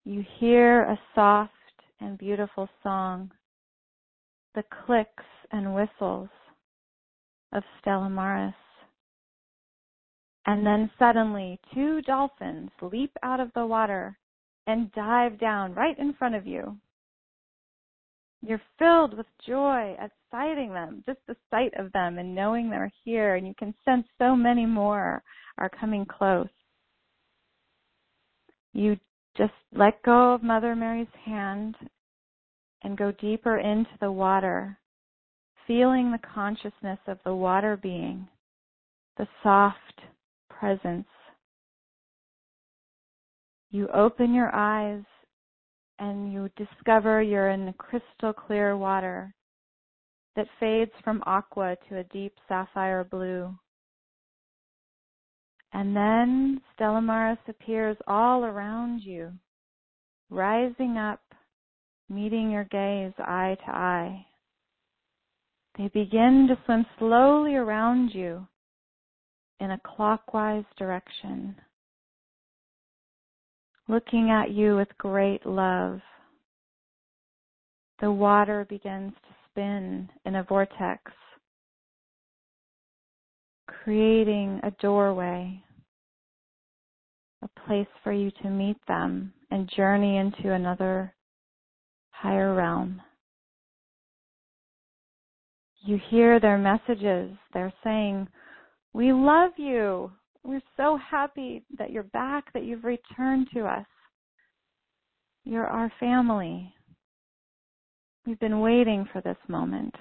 [0.04, 1.52] You hear a soft
[2.00, 3.30] and beautiful song
[4.56, 6.30] the clicks and whistles
[7.52, 8.54] of Stella Maris.
[10.46, 14.18] And then suddenly, two dolphins leap out of the water
[14.66, 16.76] and dive down right in front of you.
[18.42, 22.92] You're filled with joy at sighting them, just the sight of them and knowing they're
[23.04, 25.22] here, and you can sense so many more
[25.58, 26.48] are coming close.
[28.72, 28.96] You
[29.36, 31.76] just let go of Mother Mary's hand
[32.86, 34.78] and go deeper into the water,
[35.66, 38.28] feeling the consciousness of the water being,
[39.18, 40.02] the soft
[40.48, 41.08] presence.
[43.72, 45.02] You open your eyes
[45.98, 49.34] and you discover you're in crystal clear water
[50.36, 53.52] that fades from aqua to a deep sapphire blue.
[55.72, 59.32] And then Stella Maris appears all around you,
[60.30, 61.20] rising up
[62.08, 64.26] meeting your gaze eye to eye.
[65.76, 68.46] They begin to swim slowly around you
[69.60, 71.56] in a clockwise direction,
[73.88, 76.00] looking at you with great love.
[78.00, 81.00] The water begins to spin in a vortex,
[83.66, 85.62] creating a doorway,
[87.42, 91.12] a place for you to meet them and journey into another
[92.26, 93.00] higher realm.
[95.84, 97.30] You hear their messages.
[97.54, 98.26] They're saying,
[98.92, 100.10] We love you.
[100.42, 103.86] We're so happy that you're back, that you've returned to us.
[105.44, 106.72] You're our family.
[108.26, 109.94] We've been waiting for this moment.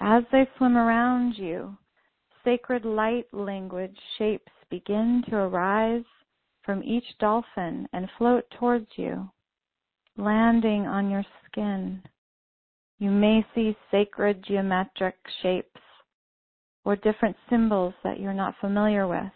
[0.00, 1.76] As they swim around you,
[2.44, 6.04] sacred light language shapes begin to arise
[6.64, 9.30] from each dolphin and float towards you,
[10.16, 12.02] landing on your skin.
[12.98, 15.80] You may see sacred geometric shapes
[16.84, 19.32] or different symbols that you're not familiar with.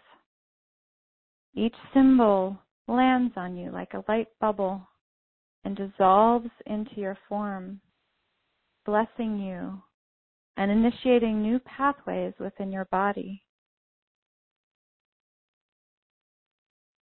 [1.53, 2.57] Each symbol
[2.87, 4.87] lands on you like a light bubble
[5.63, 7.81] and dissolves into your form,
[8.85, 9.81] blessing you
[10.55, 13.43] and initiating new pathways within your body.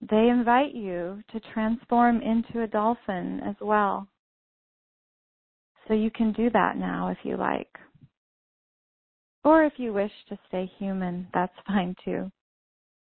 [0.09, 4.07] They invite you to transform into a dolphin as well.
[5.87, 7.69] So you can do that now if you like.
[9.45, 12.31] Or if you wish to stay human, that's fine too.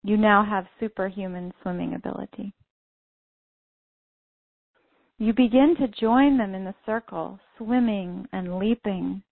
[0.03, 2.55] You now have superhuman swimming ability.
[5.19, 9.23] You begin to join them in the circle, swimming and leaping.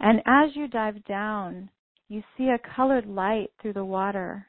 [0.00, 1.68] And as you dive down,
[2.08, 4.46] you see a colored light through the water.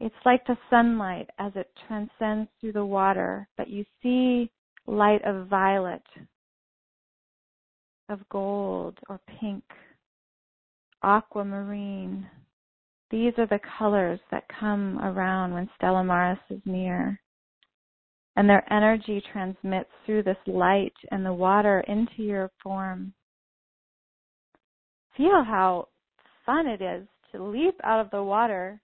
[0.00, 4.50] It's like the sunlight as it transcends through the water, but you see
[4.86, 6.02] light of violet,
[8.08, 9.64] of gold or pink,
[11.02, 12.28] aquamarine.
[13.10, 17.20] These are the colors that come around when Stella Maris is near.
[18.36, 23.12] And their energy transmits through this light and the water into your form.
[25.16, 25.88] Feel how
[26.46, 28.80] fun it is to leap out of the water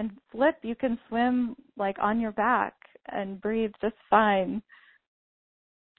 [0.00, 0.56] and flip.
[0.62, 2.72] You can swim like on your back
[3.12, 4.62] and breathe just fine.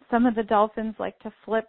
[0.09, 1.67] Some of the dolphins like to flip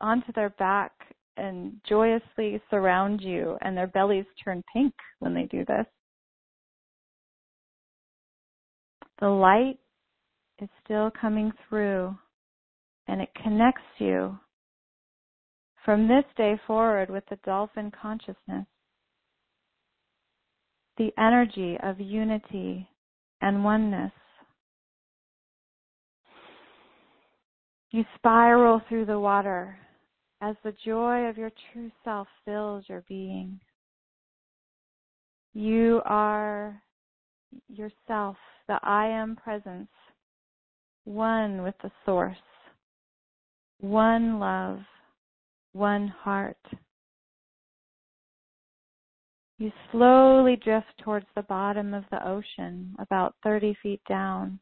[0.00, 0.92] onto their back
[1.36, 5.84] and joyously surround you, and their bellies turn pink when they do this.
[9.20, 9.78] The light
[10.62, 12.16] is still coming through,
[13.06, 14.38] and it connects you
[15.84, 18.66] from this day forward with the dolphin consciousness.
[20.98, 22.88] The energy of unity
[23.40, 24.12] and oneness.
[27.90, 29.78] You spiral through the water
[30.40, 33.60] as the joy of your true self fills your being.
[35.54, 36.82] You are
[37.68, 38.36] yourself,
[38.68, 39.88] the I am presence,
[41.04, 42.36] one with the source,
[43.80, 44.80] one love,
[45.72, 46.58] one heart.
[49.58, 54.60] You slowly drift towards the bottom of the ocean, about 30 feet down,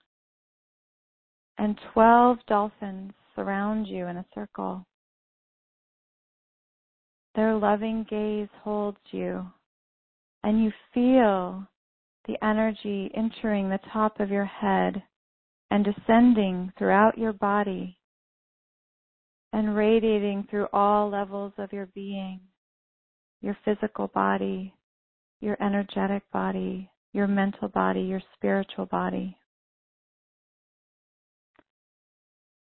[1.58, 4.86] and 12 dolphins surround you in a circle.
[7.34, 9.44] Their loving gaze holds you,
[10.44, 11.66] and you feel
[12.28, 15.02] the energy entering the top of your head
[15.72, 17.98] and descending throughout your body
[19.52, 22.40] and radiating through all levels of your being
[23.44, 24.74] your physical body,
[25.44, 29.36] your energetic body, your mental body, your spiritual body.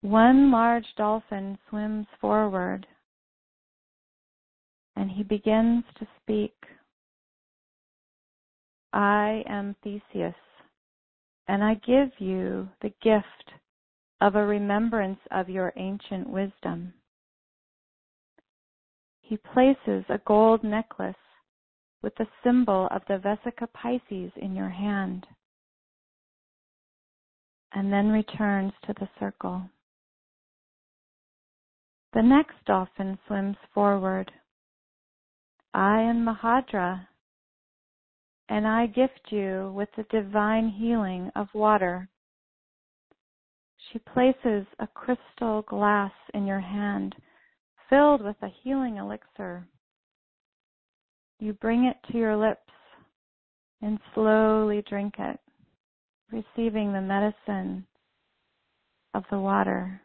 [0.02, 2.86] One large dolphin swims forward
[4.96, 6.54] and he begins to speak.
[8.92, 10.36] I am Theseus,
[11.48, 13.54] and I give you the gift
[14.22, 16.94] of a remembrance of your ancient wisdom.
[19.22, 21.16] He places a gold necklace
[22.04, 25.26] with the symbol of the Vesica Pisces in your hand,
[27.72, 29.64] and then returns to the circle.
[32.14, 34.32] The next dolphin swims forward
[35.74, 37.08] I am Mahadra,
[38.50, 42.10] and I gift you with the divine healing of water.
[43.92, 47.16] She places a crystal glass in your hand
[47.90, 49.68] filled with a healing elixir.
[51.44, 52.72] You bring it to your lips
[53.82, 55.38] and slowly drink it,
[56.32, 57.86] receiving the medicine
[59.14, 60.02] of the water.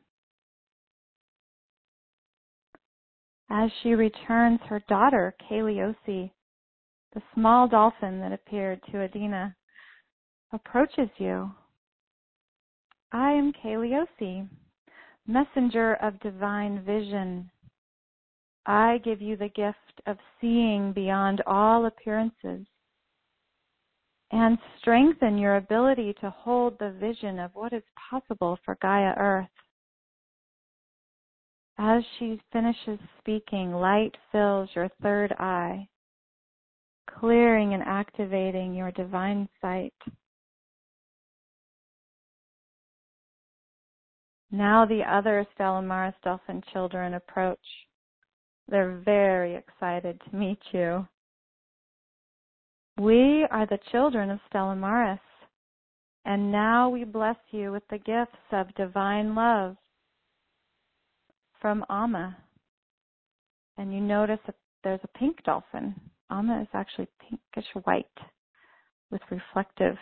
[3.48, 6.32] As she returns, her daughter, Kaliosi,
[7.14, 9.54] the small dolphin that appeared to Adina,
[10.52, 11.52] approaches you.
[13.12, 14.48] I am Kaliosi,
[15.28, 17.48] messenger of divine vision.
[18.66, 22.66] I give you the gift of seeing beyond all appearances
[24.30, 29.48] and strengthen your ability to hold the vision of what is possible for Gaia Earth.
[31.78, 35.88] As she finishes speaking, light fills your third eye,
[37.18, 39.94] clearing and activating your divine sight.
[44.50, 47.58] Now the other Stella Maris dolphin children approach.
[48.68, 51.08] They're very excited to meet you.
[53.00, 55.20] We are the children of Stella Maris,
[56.24, 59.76] and now we bless you with the gifts of divine love
[61.60, 62.36] from Amma.
[63.78, 65.94] And you notice that there's a pink dolphin.
[66.30, 68.06] Amma is actually pinkish white
[69.10, 69.96] with reflective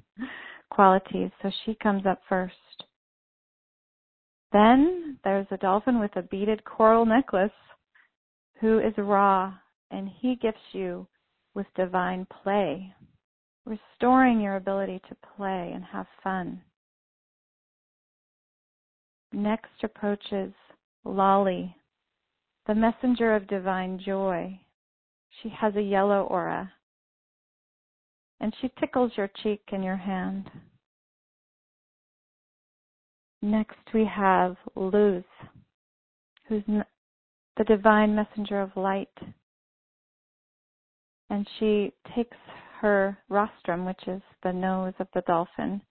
[0.70, 2.54] qualities, so she comes up first.
[4.52, 7.50] Then there's a dolphin with a beaded coral necklace
[8.60, 9.54] who is Ra,
[9.90, 11.06] and he gifts you
[11.54, 12.92] with divine play,
[13.64, 16.60] restoring your ability to play and have fun.
[19.32, 20.52] Next approaches
[21.04, 21.76] Lolly,
[22.66, 24.58] the messenger of divine joy.
[25.42, 26.72] She has a yellow aura,
[28.40, 30.50] and she tickles your cheek and your hand.
[33.40, 35.22] Next, we have Luz,
[36.48, 36.64] who's
[37.58, 39.12] the divine messenger of light.
[41.30, 42.36] And she takes
[42.80, 45.82] her rostrum, which is the nose of the dolphin,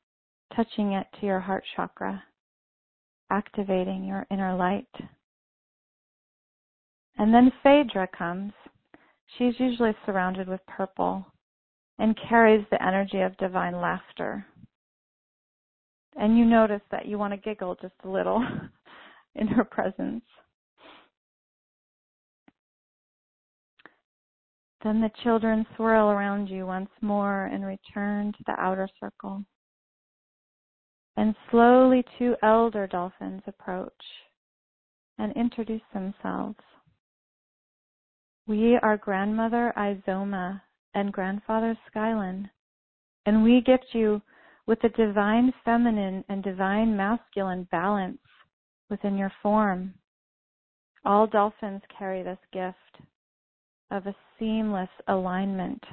[0.56, 2.24] touching it to your heart chakra,
[3.30, 4.88] activating your inner light.
[7.18, 8.54] And then Phaedra comes.
[9.38, 11.26] She's usually surrounded with purple
[12.00, 14.46] and carries the energy of divine laughter
[16.18, 18.44] and you notice that you want to giggle just a little
[19.36, 20.24] in her presence.
[24.84, 29.44] Then the children swirl around you once more and return to the outer circle.
[31.16, 33.92] And slowly two elder dolphins approach
[35.18, 36.60] and introduce themselves.
[38.46, 40.62] We are grandmother Izoma
[40.94, 42.50] and grandfather Skylin,
[43.26, 44.22] and we gift you
[44.68, 48.20] with the divine feminine and divine masculine balance
[48.90, 49.94] within your form.
[51.04, 52.78] All dolphins carry this gift
[53.92, 55.84] of a seamless alignment.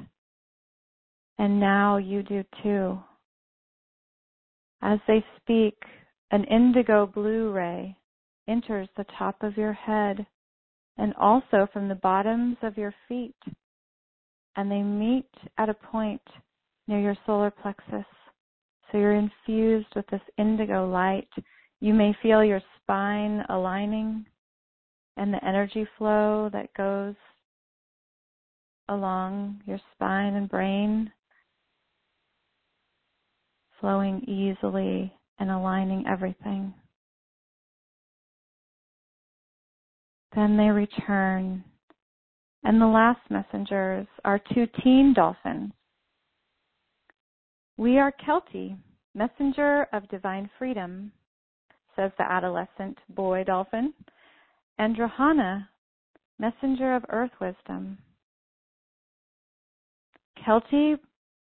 [1.39, 2.99] And now you do too.
[4.83, 5.75] As they speak,
[6.31, 7.97] an indigo blue ray
[8.49, 10.27] enters the top of your head
[10.99, 13.37] and also from the bottoms of your feet.
[14.57, 16.23] And they meet at a point
[16.87, 18.05] near your solar plexus.
[18.91, 21.29] So you're infused with this indigo light.
[21.81, 24.25] You may feel your spine aligning
[25.17, 27.15] and the energy flow that goes
[28.89, 31.11] along your spine and brain
[33.81, 36.73] flowing easily and aligning everything.
[40.35, 41.65] Then they return.
[42.63, 45.73] And the last messengers are two teen dolphins
[47.77, 48.77] we are Kelti,
[49.15, 51.11] messenger of divine freedom,
[51.97, 53.93] says the adolescent boy dolphin,
[54.79, 55.69] and Drahana,
[56.39, 57.99] messenger of earth wisdom.
[60.45, 60.99] Kelti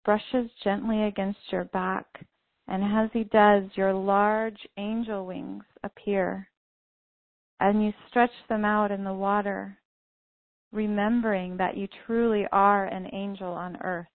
[0.04, 2.06] brushes gently against your back,
[2.68, 6.50] and as he does, your large angel wings appear,
[7.60, 9.78] and you stretch them out in the water,
[10.72, 14.08] remembering that you truly are an angel on earth.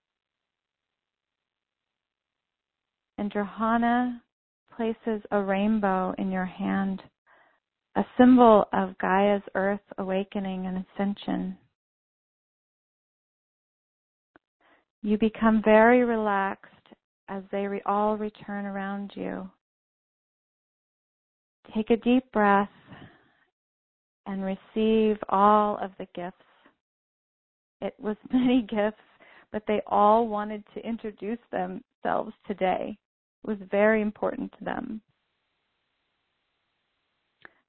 [3.18, 4.20] and Drahana
[4.76, 7.02] places a rainbow in your hand,
[7.96, 11.56] a symbol of Gaia's earth awakening and ascension.
[15.04, 16.70] You become very relaxed
[17.28, 19.50] as they re- all return around you.
[21.74, 22.70] Take a deep breath
[24.24, 26.38] and receive all of the gifts.
[27.82, 29.02] It was many gifts,
[29.52, 32.96] but they all wanted to introduce themselves today
[33.44, 35.02] It was very important to them.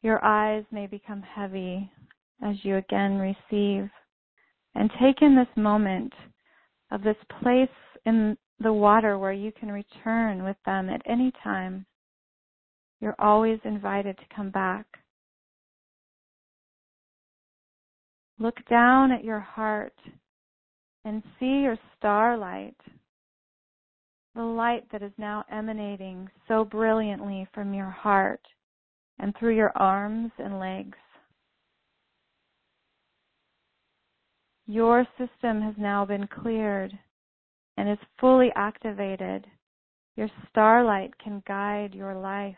[0.04, 1.92] Your eyes may become heavy
[2.42, 3.90] as you again receive
[4.74, 6.14] and take in this moment
[6.96, 7.68] of this place
[8.06, 11.86] in the water where you can return with them at any time.
[13.02, 14.86] You're always invited to come back.
[18.40, 19.94] Look down at your heart
[21.04, 22.76] and see your starlight
[24.36, 28.42] the light that is now emanating so brilliantly from your heart
[29.18, 30.98] and through your arms and legs.
[34.68, 36.98] Your system has now been cleared
[37.78, 39.46] and is fully activated.
[40.16, 42.56] Your starlight can guide your life.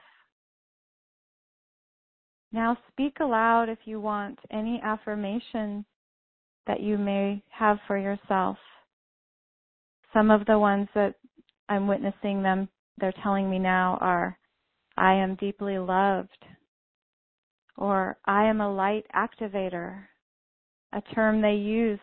[2.51, 5.85] Now speak aloud if you want any affirmation
[6.65, 8.57] that you may have for yourself.
[10.13, 11.15] Some of the ones that
[11.67, 14.37] I'm witnessing them, they're telling me now are,
[14.95, 16.45] I am deeply loved,
[17.77, 20.03] or I am a light activator,
[20.93, 21.99] a term they use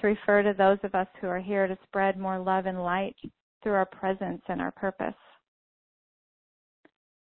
[0.00, 3.16] to refer to those of us who are here to spread more love and light
[3.62, 5.14] through our presence and our purpose.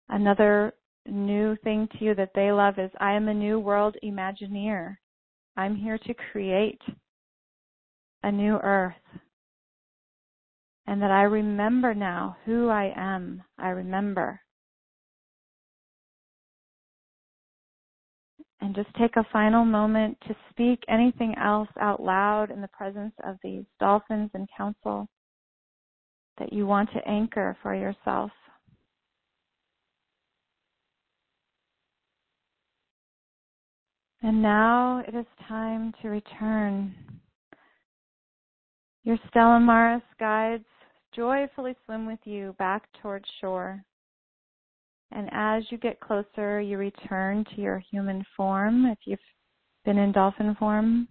[0.09, 0.73] Another
[1.07, 4.97] new thing to you that they love is I am a new world imagineer.
[5.57, 6.81] I'm here to create
[8.23, 8.93] a new earth.
[10.88, 13.41] And that I remember now who I am.
[13.57, 14.39] I remember.
[18.64, 23.11] And just take a final moment to speak anything else out loud in the presence
[23.26, 25.05] of these dolphins and council
[26.38, 28.32] that you want to anchor for yourself.
[34.22, 36.95] And now it is time to return.
[39.03, 40.64] Your Stella Maris guides
[41.14, 43.84] joyfully swim with you back towards shore.
[45.16, 49.20] And as you get closer, you return to your human form if you've
[49.86, 51.07] been in dolphin form.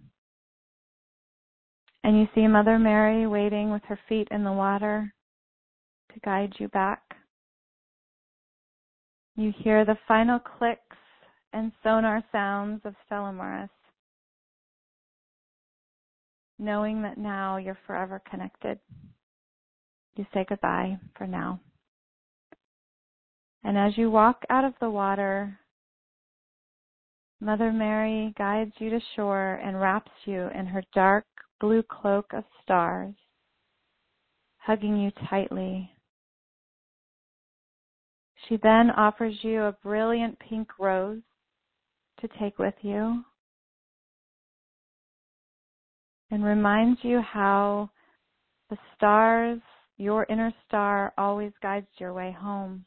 [2.03, 5.13] And you see Mother Mary waiting with her feet in the water
[6.13, 7.01] to guide you back.
[9.37, 10.97] You hear the final clicks
[11.53, 13.69] and sonar sounds of Stella Maris,
[16.59, 18.79] knowing that now you're forever connected.
[20.15, 21.61] You say goodbye for now.
[23.63, 25.57] And as you walk out of the water,
[27.39, 31.25] Mother Mary guides you to shore and wraps you in her dark
[31.59, 33.13] blue cloak of stars,
[34.57, 35.89] hugging you tightly.
[38.47, 41.21] She then offers you a brilliant pink rose
[42.19, 43.23] to take with you
[46.31, 47.89] and reminds you how
[48.69, 49.59] the stars,
[49.97, 52.85] your inner star, always guides your way home.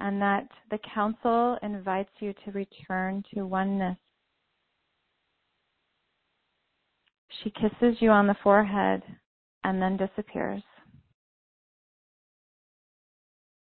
[0.00, 3.96] And that the council invites you to return to oneness.
[7.42, 9.02] She kisses you on the forehead
[9.64, 10.62] and then disappears.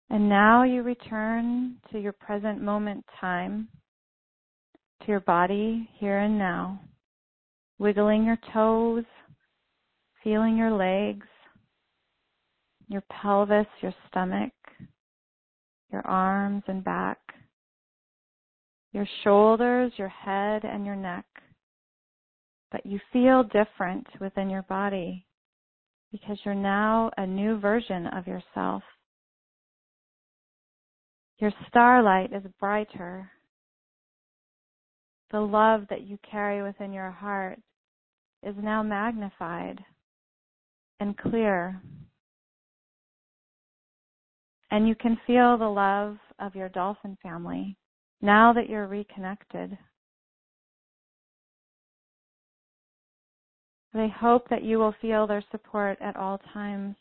[0.09, 3.69] And now you return to your present moment time
[5.01, 6.80] to your body here and now,
[7.80, 9.05] wiggling your toes,
[10.24, 11.26] feeling your legs,
[12.88, 14.51] your pelvis, your stomach,
[15.91, 17.19] your arms and back,
[18.93, 21.25] your shoulders, your head, and your neck.
[22.71, 25.25] But you feel different within your body
[26.11, 28.83] because you're now a new version of yourself.
[31.39, 33.31] Your starlight is brighter
[35.31, 37.57] the love that you carry within your heart
[38.43, 39.79] is now magnified
[40.99, 41.81] and clear.
[44.72, 47.78] And you can feel the love of your dolphin family
[48.22, 49.78] now that you're reconnected.
[53.93, 56.95] They hope that you will feel their support at all times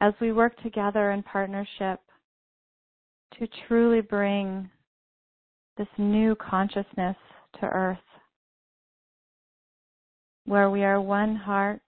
[0.00, 2.00] as we work together in partnership
[3.38, 4.68] to truly bring
[5.76, 7.16] this new consciousness
[7.60, 7.98] to earth
[10.44, 11.82] where we are one heart,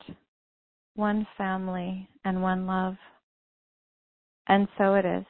[0.94, 2.94] one family, and one love.
[4.46, 5.24] And so it is.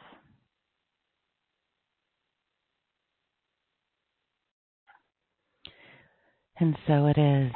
[6.58, 7.52] And so it is.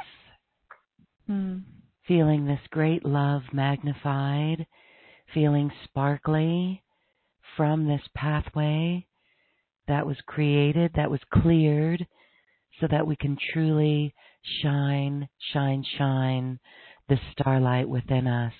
[1.27, 1.57] Hmm.
[2.07, 4.65] Feeling this great love magnified,
[5.33, 6.83] feeling sparkly
[7.55, 9.07] from this pathway
[9.87, 12.05] that was created, that was cleared,
[12.79, 14.13] so that we can truly
[14.61, 16.59] shine, shine, shine
[17.07, 18.53] the starlight within us.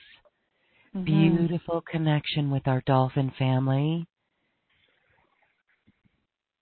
[0.95, 1.03] Mm-hmm.
[1.03, 4.07] Beautiful connection with our dolphin family.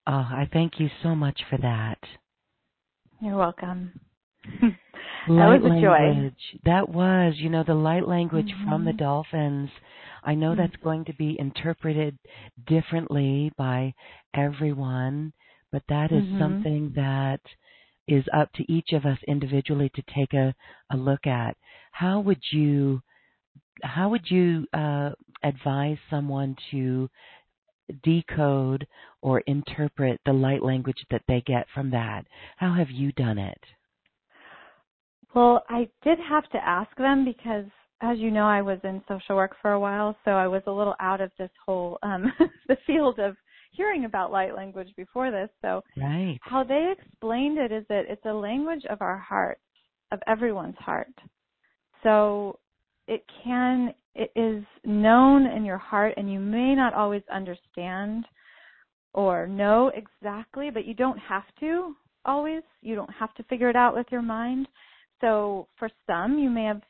[0.07, 1.99] Oh, I thank you so much for that.
[3.21, 3.91] You're welcome.
[4.61, 4.73] that
[5.27, 6.33] was a language.
[6.51, 6.59] Joy.
[6.65, 8.69] That was, you know, the light language mm-hmm.
[8.69, 8.97] from the mm-hmm.
[8.97, 9.69] dolphins.
[10.23, 10.61] I know mm-hmm.
[10.61, 12.17] that's going to be interpreted
[12.67, 13.93] differently by
[14.35, 15.31] everyone,
[15.71, 16.39] but that is mm-hmm.
[16.39, 17.41] something that
[18.07, 20.53] is up to each of us individually to take a,
[20.91, 21.55] a look at.
[21.91, 23.01] How would you
[23.81, 25.11] how would you uh,
[25.43, 27.09] advise someone to
[28.03, 28.87] decode
[29.21, 32.25] or interpret the light language that they get from that?
[32.57, 33.59] How have you done it?
[35.35, 37.65] Well, I did have to ask them because
[38.01, 40.71] as you know, I was in social work for a while, so I was a
[40.71, 42.31] little out of this whole um
[42.67, 43.35] the field of
[43.71, 45.49] hearing about light language before this.
[45.61, 46.37] So right.
[46.41, 49.57] how they explained it is that it's a language of our heart,
[50.11, 51.13] of everyone's heart.
[52.03, 52.59] So
[53.07, 58.25] it can it is known in your heart and you may not always understand
[59.13, 61.95] or know exactly, but you don't have to
[62.25, 62.63] always.
[62.81, 64.67] You don't have to figure it out with your mind.
[65.21, 66.81] So for some, you may have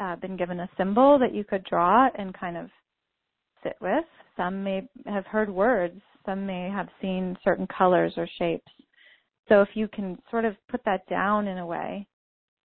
[0.00, 2.68] uh, been given a symbol that you could draw and kind of
[3.62, 4.04] sit with.
[4.36, 6.00] Some may have heard words.
[6.26, 8.70] Some may have seen certain colors or shapes.
[9.48, 12.06] So if you can sort of put that down in a way.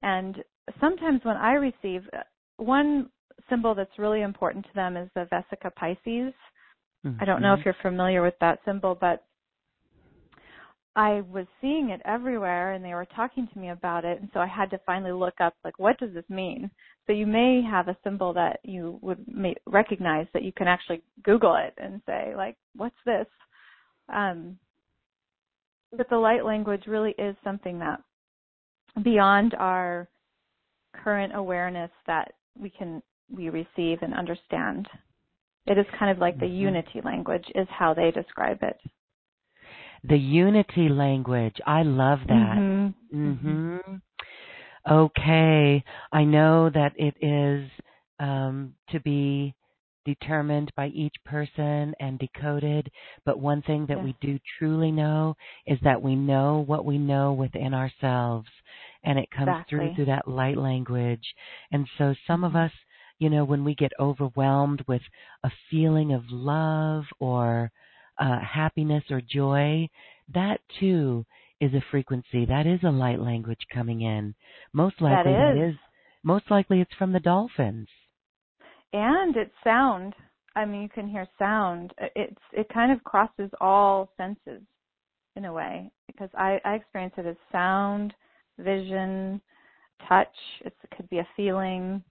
[0.02, 0.38] And
[0.80, 2.22] sometimes when I receive uh,
[2.62, 3.10] one
[3.50, 6.34] symbol that's really important to them is the Vesica Pisces.
[7.06, 7.18] Mm-hmm.
[7.20, 7.70] I don't know if mm-hmm.
[7.70, 9.24] you're familiar with that symbol, but
[10.96, 14.42] I was seeing it everywhere and they were talking to me about it and so
[14.42, 16.70] I had to finally look up like what does this mean?
[17.08, 21.02] So you may have a symbol that you would may recognize that you can actually
[21.24, 23.28] google it and say like what's this?
[24.14, 24.58] Um
[25.96, 28.02] but the light language really is something that
[29.02, 30.10] beyond our
[30.94, 34.88] current awareness that we can we receive and understand.
[35.66, 36.56] It is kind of like the mm-hmm.
[36.56, 38.78] unity language is how they describe it.
[40.04, 41.56] The unity language.
[41.66, 42.58] I love that.
[42.58, 43.16] Mm-hmm.
[43.16, 43.96] mm-hmm.
[44.90, 45.84] Okay.
[46.12, 47.70] I know that it is
[48.20, 49.54] um, to be
[50.06, 52.90] determined by each person and decoded,
[53.24, 54.06] but one thing that yes.
[54.06, 55.36] we do truly know
[55.68, 58.48] is that we know what we know within ourselves
[59.04, 59.78] and it comes exactly.
[59.78, 61.26] through through that light language.
[61.72, 62.66] And so some of mm-hmm.
[62.66, 62.72] us,
[63.20, 65.02] you know, when we get overwhelmed with
[65.44, 67.72] a feeling of love or
[68.20, 69.88] uh, happiness or joy,
[70.34, 71.26] that too
[71.60, 72.46] is a frequency.
[72.46, 74.34] That is a light language coming in.
[74.74, 75.58] Most likely that is.
[75.58, 75.76] That is
[76.24, 77.88] most likely it's from the dolphins.
[78.94, 80.14] And it's sound.
[80.56, 81.94] I mean, you can hear sound.
[82.16, 84.62] It's it kind of crosses all senses
[85.36, 88.14] in a way because I I experience it as sound,
[88.60, 89.42] vision,
[90.08, 90.28] touch.
[90.66, 92.04] It could be a feeling.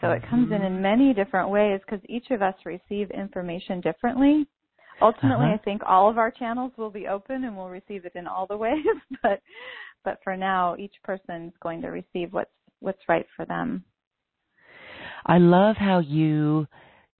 [0.00, 0.82] So it comes in in mm-hmm.
[0.82, 4.46] many different ways because each of us receive information differently.
[5.00, 5.54] Ultimately, uh-huh.
[5.60, 8.46] I think all of our channels will be open and we'll receive it in all
[8.46, 8.84] the ways.
[9.22, 9.40] but
[10.04, 12.50] but for now, each person is going to receive what's
[12.80, 13.84] what's right for them.
[15.24, 16.66] I love how you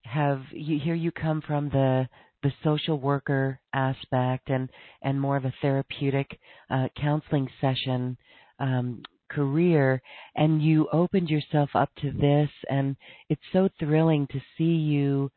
[0.03, 2.07] have you, here you come from the
[2.43, 4.69] the social worker aspect and
[5.01, 8.17] and more of a therapeutic uh, counseling session
[8.59, 10.01] um, career
[10.35, 12.95] and you opened yourself up to this and
[13.29, 15.29] it's so thrilling to see you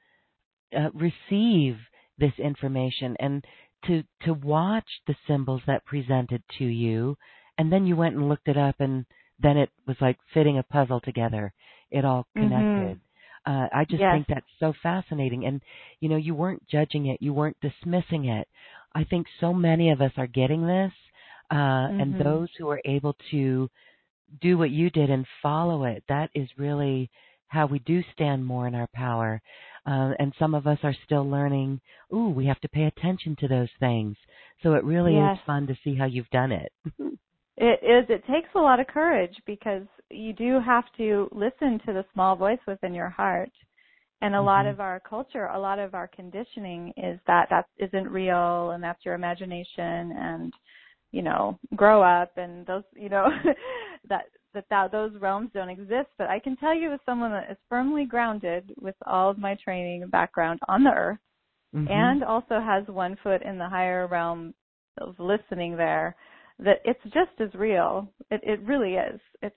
[0.76, 1.76] uh, receive
[2.18, 3.44] this information and
[3.84, 7.16] to to watch the symbols that presented to you
[7.58, 9.04] and then you went and looked it up and
[9.42, 11.52] then it was like fitting a puzzle together
[11.90, 12.48] it all mm-hmm.
[12.48, 13.00] connected.
[13.46, 14.14] Uh i just yes.
[14.14, 15.60] think that's so fascinating and
[16.00, 18.46] you know you weren't judging it you weren't dismissing it
[18.94, 20.92] i think so many of us are getting this
[21.50, 22.00] uh mm-hmm.
[22.00, 23.68] and those who are able to
[24.40, 27.10] do what you did and follow it that is really
[27.48, 29.42] how we do stand more in our power
[29.86, 31.80] uh, and some of us are still learning,
[32.12, 34.16] ooh, we have to pay attention to those things.
[34.62, 35.36] So it really yes.
[35.36, 36.70] is fun to see how you've done it.
[37.56, 38.04] it is.
[38.08, 42.36] It takes a lot of courage because you do have to listen to the small
[42.36, 43.50] voice within your heart.
[44.22, 44.46] And a mm-hmm.
[44.46, 48.82] lot of our culture, a lot of our conditioning is that that isn't real and
[48.82, 50.52] that's your imagination and
[51.12, 53.26] you know, grow up and those, you know,
[54.08, 56.08] that that, that those realms don't exist.
[56.18, 59.56] But I can tell you, as someone that is firmly grounded with all of my
[59.62, 61.18] training and background on the earth,
[61.74, 61.90] mm-hmm.
[61.90, 64.54] and also has one foot in the higher realm
[65.00, 66.16] of listening there,
[66.58, 68.08] that it's just as real.
[68.30, 69.20] It, it really is.
[69.42, 69.54] It's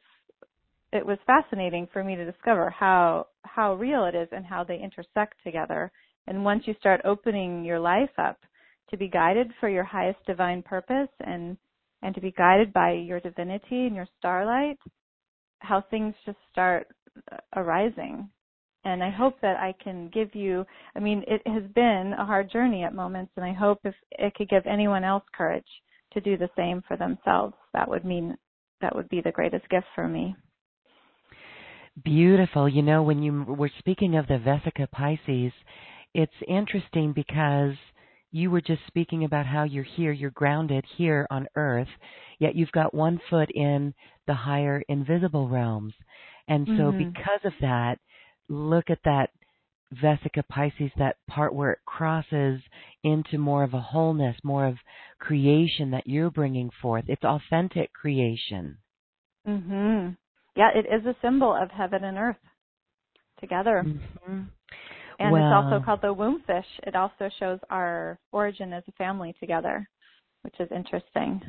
[0.93, 4.79] it was fascinating for me to discover how how real it is and how they
[4.79, 5.91] intersect together.
[6.27, 8.37] And once you start opening your life up
[8.89, 11.57] to be guided for your highest divine purpose and
[12.03, 14.77] and to be guided by your divinity and your starlight,
[15.59, 16.87] how things just start
[17.31, 18.29] uh, arising.
[18.85, 20.65] And I hope that I can give you,
[20.95, 24.35] I mean, it has been a hard journey at moments, and I hope if it
[24.35, 25.63] could give anyone else courage
[26.11, 28.35] to do the same for themselves, that would mean,
[28.81, 30.35] that would be the greatest gift for me.
[32.01, 32.67] Beautiful.
[32.67, 35.53] You know, when you were speaking of the Vesica Pisces,
[36.13, 37.75] it's interesting because
[38.31, 41.87] you were just speaking about how you're here, you're grounded here on earth,
[42.39, 43.93] yet you've got one foot in
[44.25, 45.93] the higher invisible realms.
[46.47, 47.09] And so mm-hmm.
[47.09, 47.99] because of that,
[48.49, 49.29] look at that
[50.01, 52.59] Vesica Pisces, that part where it crosses
[53.03, 54.77] into more of a wholeness, more of
[55.19, 57.05] creation that you're bringing forth.
[57.07, 58.77] It's authentic creation.
[59.47, 60.17] Mm Mhm.
[60.55, 62.37] Yeah, it is a symbol of heaven and earth
[63.39, 63.83] together.
[63.85, 64.41] Mm-hmm.
[65.19, 66.65] And well, it's also called the womb fish.
[66.83, 69.87] It also shows our origin as a family together,
[70.41, 71.41] which is interesting.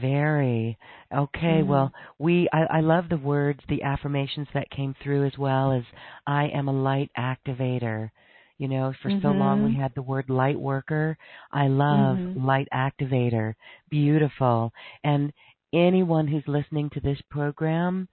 [0.00, 0.78] Very
[1.14, 1.60] okay.
[1.60, 1.68] Mm-hmm.
[1.68, 5.82] Well, we I, I love the words, the affirmations that came through as well as
[6.26, 8.10] I am a light activator.
[8.58, 9.26] You know, for mm-hmm.
[9.26, 11.18] so long we had the word light worker.
[11.52, 12.46] I love mm-hmm.
[12.46, 13.54] light activator.
[13.90, 14.72] Beautiful.
[15.02, 15.32] And
[15.72, 18.08] anyone who's listening to this program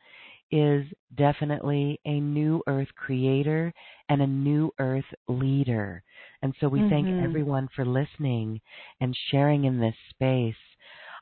[0.52, 0.86] is
[1.16, 3.74] definitely a new earth creator
[4.10, 6.04] and a new earth leader.
[6.42, 7.20] And so we thank Mm-hmm.
[7.20, 8.62] everyone for listening
[9.02, 10.56] and sharing in this space.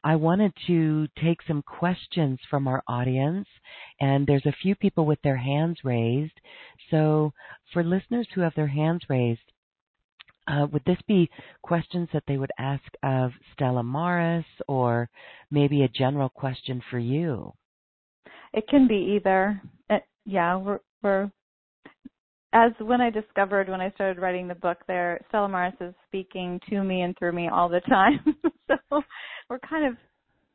[0.04, 3.48] I wanted to take some questions from our audience,
[4.00, 6.40] and there's a few people with their hands raised.
[6.90, 7.34] So,
[7.74, 9.42] for listeners who have their hands raised,
[10.48, 11.30] uh, would this be
[11.62, 15.10] questions that they would ask of Stella Maris, or
[15.52, 17.52] maybe a general question for you?
[18.54, 19.62] It can be either.
[19.90, 21.30] It, yeah, we're, we're
[22.54, 26.60] as when I discovered when I started writing the book there, Stella Maris is speaking
[26.70, 28.20] to me and through me all the time.
[28.68, 29.02] so
[29.50, 29.98] we're kind of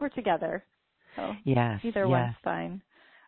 [0.00, 0.64] we're together.
[1.16, 2.08] So yes, either yes.
[2.08, 2.82] one's fine.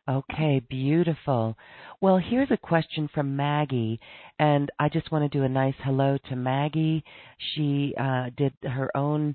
[0.09, 1.57] Okay, beautiful.
[2.03, 3.99] Well, here's a question from Maggie,
[4.39, 7.03] and I just want to do a nice hello to Maggie.
[7.55, 9.35] She uh, did her own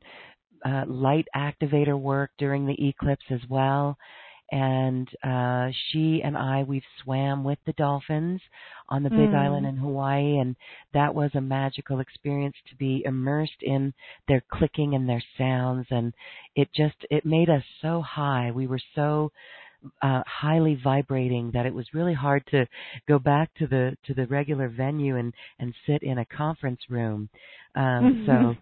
[0.64, 3.98] uh, light activator work during the eclipse as well.
[4.52, 8.42] And uh, she and I, we've swam with the dolphins
[8.90, 9.36] on the Big Mm.
[9.36, 10.56] Island in Hawaii, and
[10.94, 13.94] that was a magical experience to be immersed in
[14.28, 16.14] their clicking and their sounds, and
[16.56, 18.52] it just it made us so high.
[18.52, 19.32] We were so
[20.02, 22.68] uh, highly vibrating that it was really hard to
[23.08, 27.30] go back to the to the regular venue and and sit in a conference room.
[27.76, 28.56] Um, so,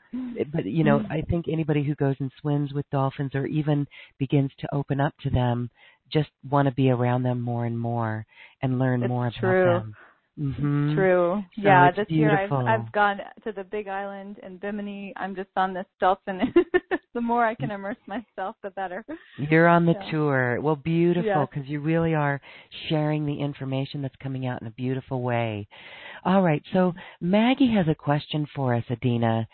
[0.53, 3.87] but you know, I think anybody who goes and swims with dolphins or even
[4.19, 5.69] begins to open up to them
[6.11, 8.25] just want to be around them more and more
[8.61, 9.71] and learn It's more true.
[9.71, 9.95] about them.
[10.37, 11.43] Hmm True.
[11.55, 12.51] So yeah, this year I've.
[12.51, 15.13] I've gone to the Big Island and Bimini.
[15.17, 16.53] I'm just on this dolphin.
[17.13, 19.03] the more I can immerse myself, the better.
[19.37, 20.11] You're on the Yeah.
[20.11, 20.59] tour.
[20.61, 21.47] Well, beautiful Yes.
[21.51, 22.39] because you really are
[22.89, 25.67] sharing the information that's coming out in a beautiful way.
[26.23, 29.47] All right, so Maggie has a question for us, Adina.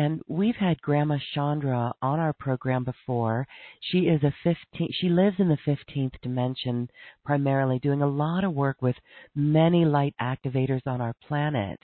[0.00, 3.46] And we've had Grandma Chandra on our program before.
[3.82, 6.88] She is a 15 she lives in the 15th dimension
[7.22, 8.96] primarily doing a lot of work with
[9.34, 11.78] many light activators on our planet.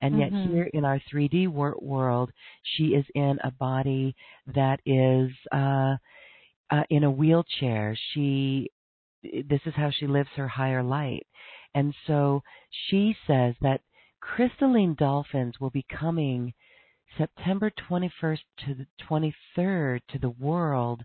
[0.00, 0.50] And yet Mhm.
[0.50, 2.32] here in our 3D wor- world,
[2.64, 4.16] she is in a body
[4.48, 5.96] that is uh
[6.70, 7.94] uh, in a wheelchair.
[8.10, 8.68] She
[9.22, 11.24] this is how she lives her higher light.
[11.76, 12.42] And so
[12.86, 13.82] she says that
[14.20, 16.54] crystalline dolphins will be coming
[17.16, 21.02] September 21st to the 23rd to the world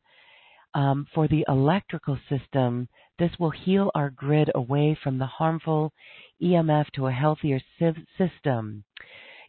[0.73, 2.87] um, for the electrical system.
[3.19, 5.91] This will heal our grid away from the harmful
[6.41, 8.83] EMF to a healthier sy- system.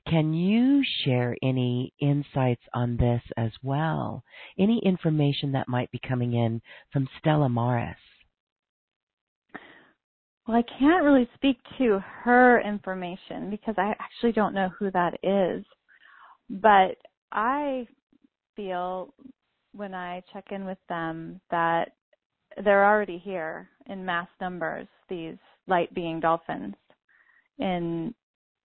[0.08, 4.24] Can you share any insights on this as well?
[4.58, 7.96] Any information that might be coming in from Stella Maris?
[10.46, 15.18] Well, I can't really speak to her information because I actually don't know who that
[15.22, 15.62] is.
[16.50, 16.96] But
[17.32, 17.86] I
[18.56, 19.12] feel
[19.72, 21.92] when I check in with them that
[22.64, 25.36] they're already here in mass numbers, these
[25.66, 26.74] light being dolphins.
[27.58, 28.14] And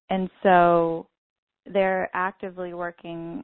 [0.10, 1.08] and so
[1.66, 3.44] they're actively working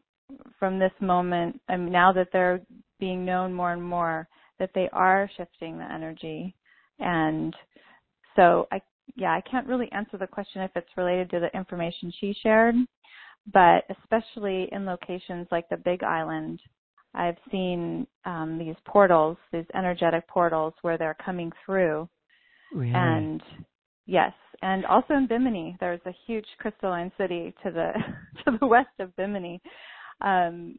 [0.60, 2.62] from this moment I mean, now that they're
[3.00, 4.28] being known more and more
[4.60, 6.54] that they are shifting the energy
[7.00, 7.56] and
[8.36, 8.82] so I
[9.16, 12.76] yeah, I can't really answer the question if it's related to the information she shared,
[13.54, 16.60] but especially in locations like the Big Island,
[17.14, 22.08] I've seen um, these portals, these energetic portals where they're coming through.
[22.74, 22.94] Really?
[22.94, 23.42] And
[24.06, 27.92] yes, and also in Bimini, there's a huge crystalline city to the
[28.52, 29.60] to the west of Bimini,
[30.22, 30.78] um,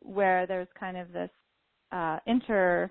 [0.00, 1.30] where there's kind of this
[1.92, 2.90] uh, inter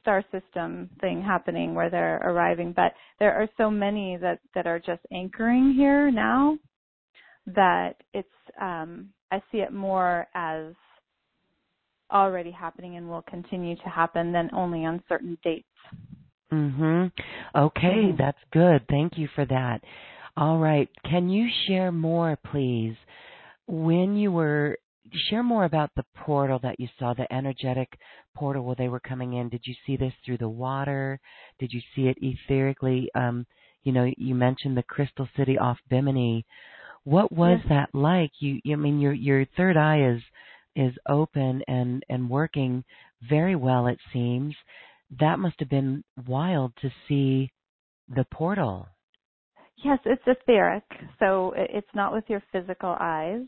[0.00, 2.72] star system thing happening where they're arriving.
[2.76, 6.58] But there are so many that that are just anchoring here now
[7.46, 8.28] that it's
[8.60, 10.72] um, I see it more as
[12.12, 15.66] already happening and will continue to happen than only on certain dates.
[16.52, 17.10] Mhm.
[17.54, 18.16] Okay, Mhm.
[18.16, 18.86] that's good.
[18.88, 19.82] Thank you for that.
[20.36, 20.88] All right.
[21.04, 22.96] Can you share more, please?
[23.66, 24.78] When you were
[25.12, 27.98] share more about the portal that you saw, the energetic
[28.34, 29.48] portal where they were coming in.
[29.48, 31.20] Did you see this through the water?
[31.58, 33.06] Did you see it etherically?
[33.14, 33.46] Um,
[33.82, 36.44] you know, you mentioned the Crystal City off Bimini.
[37.04, 38.30] What was that like?
[38.40, 40.22] You, you I mean your your third eye is
[40.74, 42.84] is open and and working
[43.28, 44.54] very well it seems.
[45.20, 47.52] That must have been wild to see
[48.08, 48.88] the portal.
[49.84, 50.84] Yes, it's etheric,
[51.18, 53.42] so it's not with your physical eyes.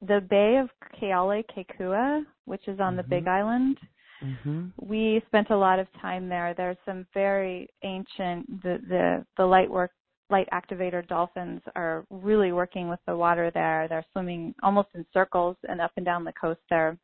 [0.00, 0.70] The Bay of
[1.00, 2.96] Keale Kekua, which is on mm-hmm.
[2.96, 3.78] the Big Island,
[4.24, 4.66] mm-hmm.
[4.80, 6.52] we spent a lot of time there.
[6.56, 9.92] There's some very ancient the the the light work
[10.32, 13.86] light activator dolphins are really working with the water there.
[13.88, 16.98] They're swimming almost in circles and up and down the coast there.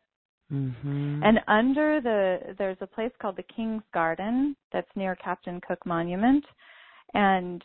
[0.53, 1.22] Mm-hmm.
[1.22, 6.45] And under the there's a place called the King's Garden that's near Captain Cook Monument,
[7.12, 7.62] and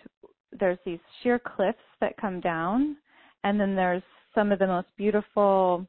[0.60, 2.98] there's these sheer cliffs that come down,
[3.46, 4.04] and then there's
[4.36, 5.88] some of the most beautiful.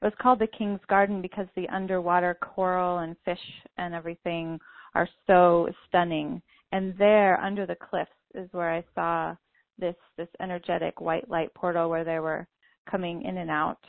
[0.00, 3.38] It was called the King's Garden because the underwater coral and fish
[3.76, 4.60] and everything
[4.94, 6.40] are so stunning.
[6.70, 9.34] And there, under the cliffs, is where I saw
[9.78, 12.46] this this energetic white light portal where they were
[12.90, 13.80] coming in and out.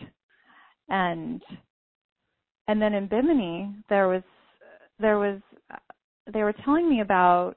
[0.90, 1.42] And
[2.68, 4.24] and then in Bimini, there was
[5.00, 5.40] there was
[6.32, 7.56] they were telling me about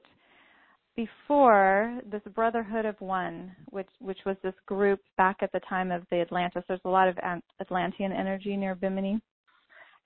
[0.95, 6.03] before this Brotherhood of One, which which was this group back at the time of
[6.11, 6.63] the Atlantis.
[6.67, 7.17] There's a lot of
[7.59, 9.19] Atlantean energy near Bimini,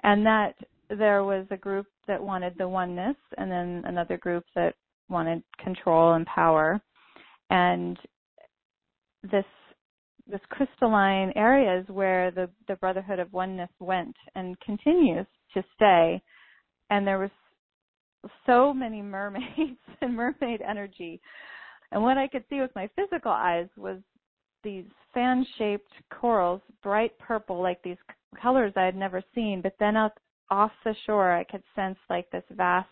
[0.04, 0.56] and that
[0.90, 4.76] there was a group that wanted the oneness, and then another group that
[5.10, 6.82] wanted control and power,
[7.50, 7.98] and
[9.24, 9.46] this
[10.28, 16.22] this crystalline areas where the the Brotherhood of Oneness went and continues to stay,
[16.90, 17.32] and there was
[18.46, 21.22] so many mermaids and mermaid energy.
[21.92, 24.00] And what I could see with my physical eyes was
[24.64, 27.98] these fan shaped corals, bright purple, like these
[28.42, 29.62] colors I had never seen.
[29.62, 30.12] But then out
[30.50, 32.90] off the shore, I could sense like this vast,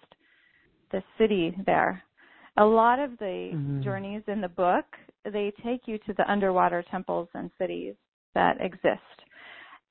[0.94, 2.02] the city there.
[2.56, 3.82] A lot of the mm-hmm.
[3.82, 4.86] journeys in the book,
[5.26, 7.96] they take you to the underwater temples and cities
[8.36, 9.02] that exist.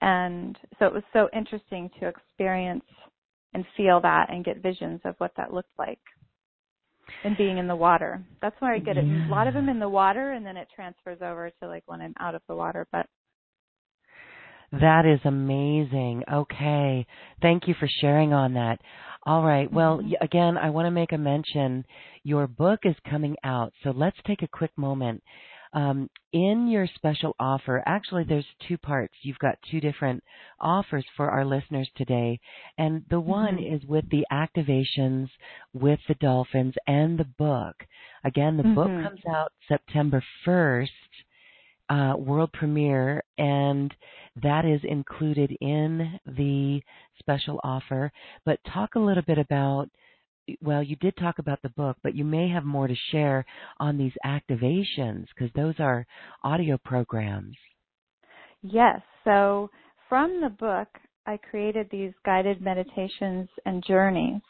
[0.00, 2.84] And so it was so interesting to experience
[3.53, 6.00] and feel that and get visions of what that looked like
[7.24, 8.24] and being in the water.
[8.40, 9.05] That's where I get it.
[9.05, 12.00] A lot of them in the water and then it transfers over to like when
[12.00, 13.07] I'm out of the water, but
[14.72, 16.24] that is amazing.
[16.32, 17.07] Okay.
[17.42, 18.80] Thank you for sharing on that.
[19.25, 19.73] All right.
[19.73, 21.85] Well, again, I want to make a mention.
[22.25, 23.73] Your book is coming out.
[23.85, 25.23] So let's take a quick moment
[25.75, 29.14] um, in your special offer, actually, there's two parts.
[29.23, 30.23] You've got two different
[30.61, 32.41] offers for our listeners today.
[32.77, 33.75] And the one mm-hmm.
[33.75, 35.29] is with the activations
[35.73, 37.77] with the dolphins and the book.
[38.25, 38.75] Again, the mm-hmm.
[38.75, 40.89] book comes out September 1st,
[41.89, 43.95] uh, world premiere, and
[44.43, 46.80] that is included in the
[47.18, 48.11] special offer.
[48.45, 49.89] But talk a little bit about
[50.61, 53.45] well, you did talk about the book, but you may have more to share
[53.78, 56.05] on these activations because those are
[56.43, 57.57] audio programs.
[58.62, 59.01] Yes.
[59.24, 59.70] So
[60.09, 60.89] from the book,
[61.26, 64.43] I created these guided meditations and journeys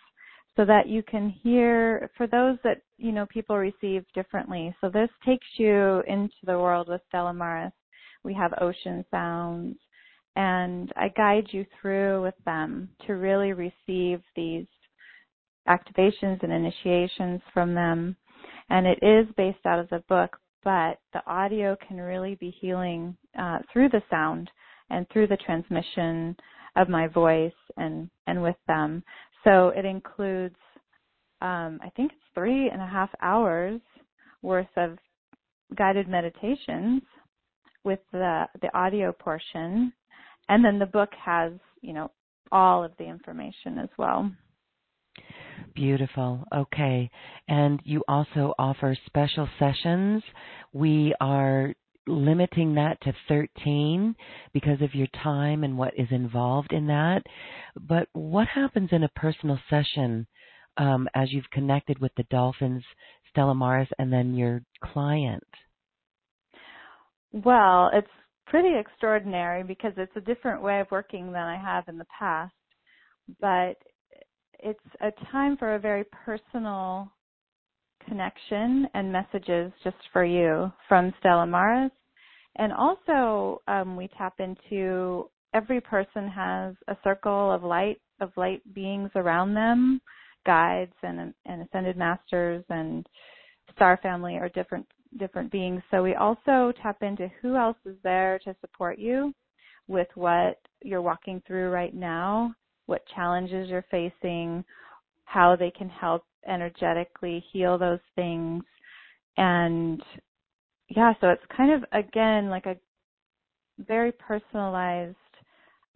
[0.56, 4.74] so that you can hear for those that you know people receive differently.
[4.80, 7.72] So this takes you into the world with Stella Maris.
[8.24, 9.76] We have ocean sounds
[10.36, 14.66] and I guide you through with them to really receive these
[15.68, 18.16] activations and initiations from them.
[18.70, 23.16] And it is based out of the book, but the audio can really be healing
[23.38, 24.50] uh, through the sound
[24.90, 26.36] and through the transmission
[26.76, 29.02] of my voice and, and with them.
[29.44, 30.56] So it includes,
[31.40, 33.80] um, I think it's three and a half hours
[34.42, 34.98] worth of
[35.76, 37.02] guided meditations
[37.84, 39.92] with the, the audio portion.
[40.48, 42.10] And then the book has, you know,
[42.50, 44.30] all of the information as well.
[45.74, 46.44] Beautiful.
[46.54, 47.10] Okay.
[47.48, 50.22] And you also offer special sessions.
[50.72, 51.74] We are
[52.06, 54.14] limiting that to 13
[54.52, 57.22] because of your time and what is involved in that.
[57.80, 60.26] But what happens in a personal session
[60.76, 62.84] um, as you've connected with the dolphins,
[63.30, 65.44] Stella Maris, and then your client?
[67.32, 68.08] Well, it's
[68.46, 72.52] pretty extraordinary because it's a different way of working than I have in the past.
[73.40, 73.76] But
[74.58, 77.10] it's a time for a very personal
[78.08, 81.90] connection and messages just for you from Stella Maris.
[82.56, 88.62] And also, um, we tap into every person has a circle of light, of light
[88.74, 90.00] beings around them,
[90.44, 93.06] guides and, and ascended masters and
[93.74, 94.86] star family or different
[95.18, 95.82] different beings.
[95.90, 99.34] So we also tap into who else is there to support you
[99.86, 102.54] with what you're walking through right now
[102.86, 104.64] what challenges you're facing,
[105.24, 108.62] how they can help energetically heal those things.
[109.36, 110.02] And
[110.88, 112.76] yeah, so it's kind of again like a
[113.78, 115.16] very personalized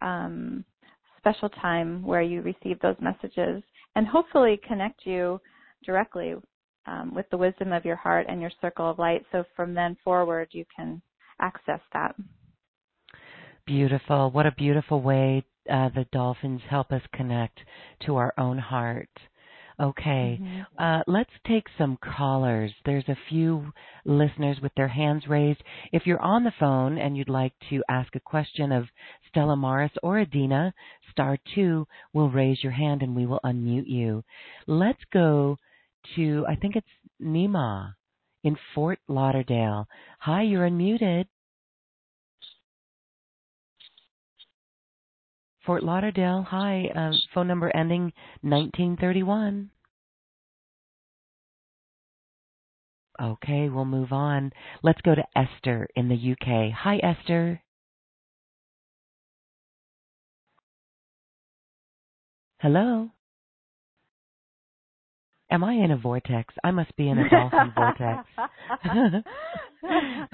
[0.01, 0.65] um,
[1.17, 3.61] special time where you receive those messages
[3.95, 5.39] and hopefully connect you
[5.85, 6.35] directly
[6.85, 9.25] um, with the wisdom of your heart and your circle of light.
[9.31, 11.01] So from then forward, you can
[11.41, 12.15] access that.
[13.65, 14.31] Beautiful.
[14.31, 17.59] What a beautiful way uh, the dolphins help us connect
[18.05, 19.09] to our own heart.
[19.79, 20.83] Okay, mm-hmm.
[20.83, 22.71] uh, let's take some callers.
[22.83, 23.71] There's a few
[24.05, 25.61] listeners with their hands raised.
[25.91, 28.85] If you're on the phone and you'd like to ask a question of
[29.29, 30.73] Stella Maris or Adina,
[31.11, 34.23] star two will raise your hand and we will unmute you.
[34.65, 35.57] Let's go
[36.15, 36.87] to, I think it's
[37.21, 37.93] Nima
[38.43, 39.87] in Fort Lauderdale.
[40.19, 41.25] Hi, you're unmuted.
[45.67, 46.45] Fort Lauderdale.
[46.49, 49.69] Hi, uh, phone number ending 1931.
[53.21, 54.53] Okay, we'll move on.
[54.81, 56.71] Let's go to Esther in the UK.
[56.71, 57.61] Hi, Esther.
[62.59, 63.09] Hello.
[65.51, 66.53] Am I in a vortex?
[66.63, 68.27] I must be in a dolphin vortex.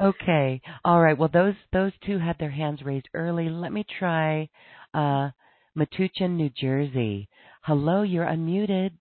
[0.01, 0.61] okay.
[0.85, 1.17] All right.
[1.17, 3.49] Well, those those two had their hands raised early.
[3.49, 4.49] Let me try
[4.93, 5.29] uh
[5.77, 7.29] Metuchen, New Jersey.
[7.63, 8.91] Hello, you're unmuted.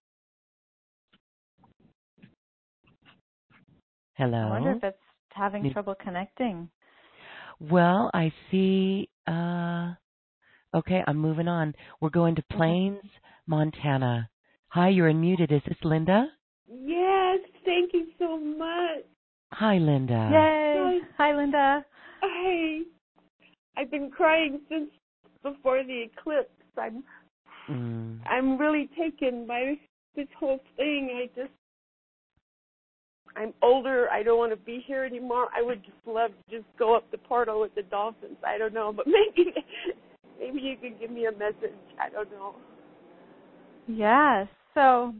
[4.14, 4.38] Hello.
[4.38, 4.98] I wonder if it's
[5.30, 6.70] having New- trouble connecting.
[7.60, 9.94] Well, I see uh
[10.74, 11.74] okay, I'm moving on.
[12.00, 13.02] We're going to Plains,
[13.46, 14.30] Montana.
[14.68, 15.52] Hi, you're unmuted.
[15.52, 16.26] Is this Linda?
[16.68, 19.04] Yes, thank you so much.
[19.52, 20.30] Hi, Linda.
[20.32, 21.00] Yay.
[21.18, 21.84] Hi, Hi Linda.
[22.22, 22.78] Hi.
[23.76, 24.90] I've been crying since
[25.42, 26.50] before the eclipse.
[26.78, 27.04] I'm
[27.68, 28.18] mm.
[28.26, 29.74] I'm really taken by
[30.16, 31.10] this whole thing.
[31.22, 31.52] I just
[33.36, 34.08] I'm older.
[34.10, 35.48] I don't want to be here anymore.
[35.56, 38.36] I would just love to just go up the portal with the dolphins.
[38.46, 39.06] I don't know, but
[39.36, 39.52] maybe
[40.38, 41.78] maybe you could give me a message.
[42.00, 42.54] I don't know.
[43.86, 44.48] Yes.
[44.74, 45.14] So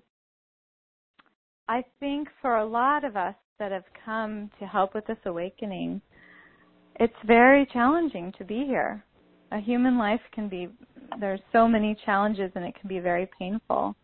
[1.69, 6.01] I think for a lot of us that have come to help with this awakening,
[6.97, 9.05] it's very challenging to be here.
[9.53, 10.69] A human life can be,
[11.21, 13.95] there's so many challenges and it can be very painful.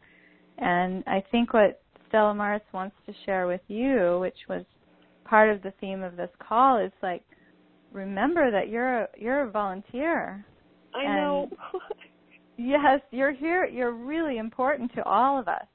[0.58, 4.64] And I think what Stella Maris wants to share with you, which was
[5.24, 7.22] part of the theme of this call, is like,
[7.92, 10.44] remember that you're a, you're a volunteer.
[10.94, 11.50] I know.
[12.56, 13.64] Yes, you're here.
[13.66, 15.66] You're really important to all of us.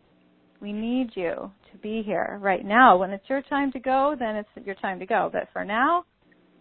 [0.60, 2.98] We need you to be here right now.
[2.98, 5.30] When it's your time to go, then it's your time to go.
[5.32, 6.06] But for now,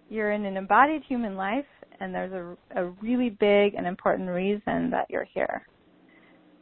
[0.08, 1.64] you're in an embodied human life,
[2.00, 5.66] and there's a, a really big and important reason that you're here.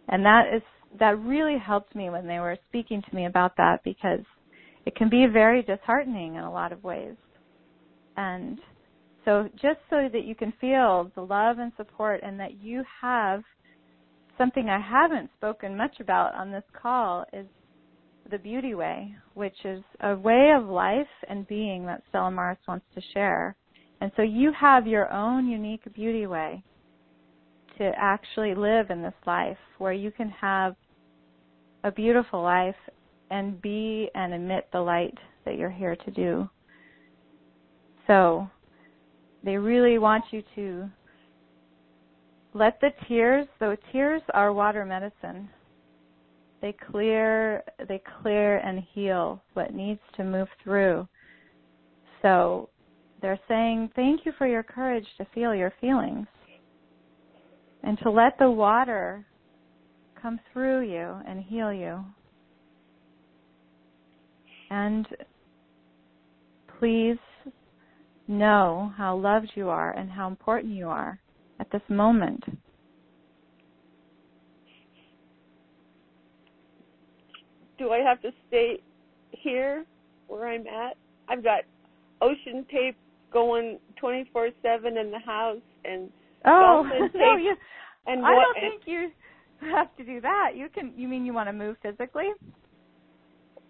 [0.08, 0.62] And that is
[0.98, 4.24] that really helped me when they were speaking to me about that because
[4.86, 7.14] it can be very disheartening in a lot of ways.
[8.16, 8.58] And
[9.24, 13.42] so just so that you can feel the love and support and that you have
[14.36, 17.46] something I haven't spoken much about on this call is
[18.30, 22.86] the beauty way, which is a way of life and being that Stella Maris wants
[22.94, 23.54] to share.
[24.00, 26.62] And so you have your own unique beauty way
[27.78, 30.74] to actually live in this life where you can have
[31.84, 32.76] a beautiful life
[33.30, 36.48] and be and emit the light that you're here to do.
[38.06, 38.48] So
[39.44, 40.90] they really want you to
[42.52, 45.48] let the tears, though tears are water medicine,
[46.60, 51.08] they clear they clear and heal what needs to move through.
[52.20, 52.68] So
[53.20, 56.26] they're saying, Thank you for your courage to feel your feelings.
[57.82, 59.24] And to let the water
[60.20, 62.04] come through you and heal you.
[64.70, 65.06] And
[66.78, 67.18] please
[68.28, 71.18] know how loved you are and how important you are
[71.58, 72.42] at this moment.
[77.78, 78.80] Do I have to stay
[79.30, 79.84] here
[80.28, 80.96] where I'm at?
[81.28, 81.60] I've got
[82.20, 82.96] ocean tape
[83.32, 84.52] going 24/7
[85.00, 86.10] in the house and
[86.44, 87.54] oh no you
[88.06, 89.10] and I don't think you
[89.60, 90.52] have to do that.
[90.54, 92.30] You can you mean you want to move physically?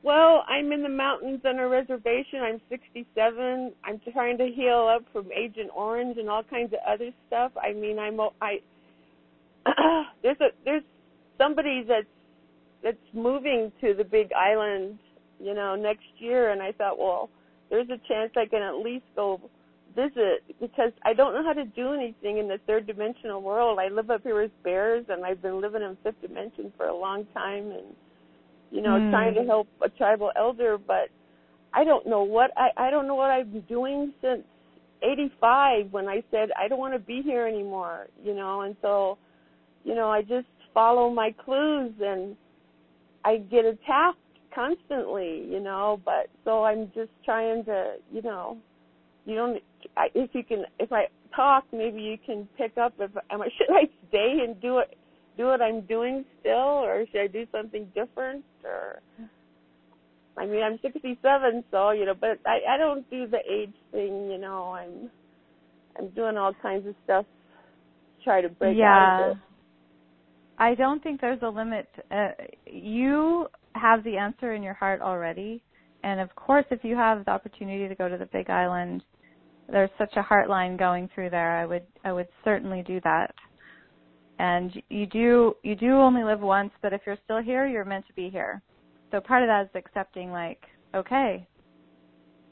[0.02, 2.40] Well, I'm in the mountains on a reservation.
[2.42, 3.72] I'm 67.
[3.84, 7.52] I'm trying to heal up from Agent Orange and all kinds of other stuff.
[7.62, 8.60] I mean, I'm I
[10.22, 10.82] there's a there's
[11.36, 12.06] somebody that's
[12.82, 14.98] that's moving to the Big Island,
[15.38, 17.28] you know, next year, and I thought, well,
[17.70, 19.40] there's a chance I can at least go
[19.94, 23.78] visit because I don't know how to do anything in the third dimensional world.
[23.78, 26.97] I live up here with bears, and I've been living in fifth dimension for a
[26.97, 27.94] long time, and
[28.70, 29.10] you know, mm.
[29.10, 31.09] trying to help a tribal elder, but
[31.72, 34.42] I don't know what I I don't know what I've been doing since
[35.02, 39.18] 85 when I said I don't want to be here anymore, you know, and so
[39.84, 42.36] you know, I just follow my clues and
[43.24, 44.18] I get a attacked
[44.55, 46.01] constantly, you know.
[46.05, 48.59] But so I'm just trying to, you know,
[49.24, 49.62] you don't.
[49.97, 52.94] I, if you can, if I talk, maybe you can pick up.
[52.98, 54.97] If am I should I stay and do it,
[55.36, 58.44] do what I'm doing still, or should I do something different?
[58.64, 59.01] Or
[60.36, 64.31] I mean, I'm 67, so you know, but I I don't do the age thing,
[64.31, 64.72] you know.
[64.72, 65.10] I'm
[65.98, 67.27] I'm doing all kinds of stuff
[68.18, 68.86] to try to break yeah.
[68.86, 69.43] out of it.
[70.59, 71.89] I don't think there's a limit.
[72.10, 72.28] Uh,
[72.66, 75.62] you have the answer in your heart already.
[76.02, 79.02] And of course, if you have the opportunity to go to the Big Island,
[79.68, 81.59] there's such a heart line going through there.
[81.59, 83.34] I would I would certainly do that.
[84.38, 88.06] And you do you do only live once, but if you're still here, you're meant
[88.06, 88.62] to be here.
[89.10, 90.62] So part of that is accepting like,
[90.94, 91.47] okay,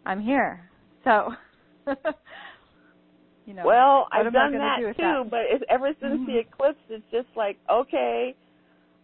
[0.05, 0.69] I'm here.
[1.05, 1.32] So
[3.49, 3.65] you know.
[3.65, 5.31] Well, I've done do that do too, that?
[5.31, 6.27] but it's, ever since mm-hmm.
[6.27, 8.36] the eclipse, it's just like, okay,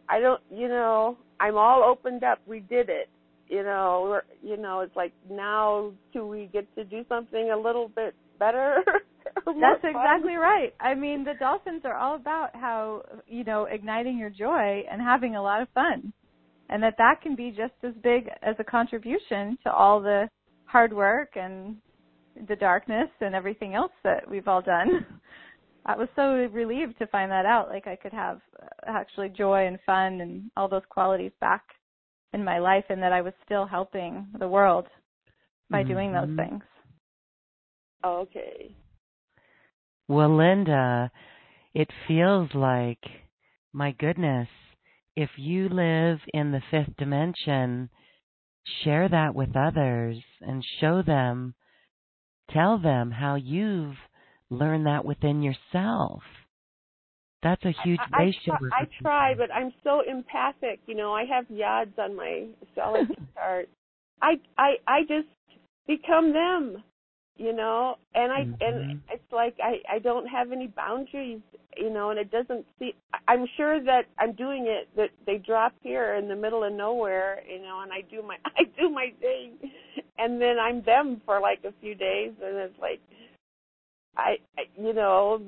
[0.08, 2.38] I don't, you know, I'm all opened up.
[2.46, 3.08] We did it.
[3.48, 7.56] You know, we're, you know, it's like now do we get to do something a
[7.56, 8.82] little bit better?
[9.46, 10.74] That's exactly right.
[10.80, 15.36] I mean, the dolphins are all about how, you know, igniting your joy and having
[15.36, 16.12] a lot of fun.
[16.70, 20.28] And that that can be just as big as a contribution to all the
[20.64, 21.76] hard work and
[22.48, 25.06] the darkness and everything else that we've all done.
[25.86, 27.68] I was so relieved to find that out.
[27.68, 31.62] Like I could have uh, actually joy and fun and all those qualities back
[32.32, 34.86] in my life, and that I was still helping the world
[35.70, 35.92] by mm-hmm.
[35.92, 36.62] doing those things.
[38.04, 38.74] Okay.
[40.08, 41.10] Well, Linda,
[41.74, 42.98] it feels like,
[43.72, 44.48] my goodness,
[45.16, 47.88] if you live in the fifth dimension,
[48.82, 51.54] share that with others and show them,
[52.50, 53.96] tell them how you've
[54.56, 56.22] learn that within yourself.
[57.44, 58.34] That's a huge I, I.
[58.48, 60.80] I, I try, but I'm so empathic.
[60.86, 63.68] You know, I have yods on my astrology chart.
[64.22, 65.28] I I I just
[65.86, 66.82] become them,
[67.36, 68.54] you know, and I mm-hmm.
[68.62, 71.40] and it's like I I don't have any boundaries,
[71.76, 72.94] you know, and it doesn't see.
[73.28, 74.88] I'm sure that I'm doing it.
[74.96, 78.36] That they drop here in the middle of nowhere, you know, and I do my
[78.46, 79.70] I do my thing,
[80.16, 83.00] and then I'm them for like a few days, and it's like
[84.16, 84.36] I,
[84.78, 85.42] you know,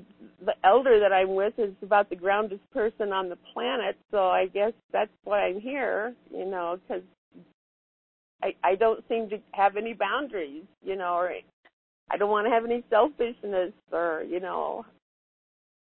[0.45, 4.47] the elder that I'm with is about the groundest person on the planet, so I
[4.47, 7.03] guess that's why I'm here, you know, because
[8.43, 11.33] I, I don't seem to have any boundaries, you know, or
[12.11, 14.85] I don't want to have any selfishness or, you know.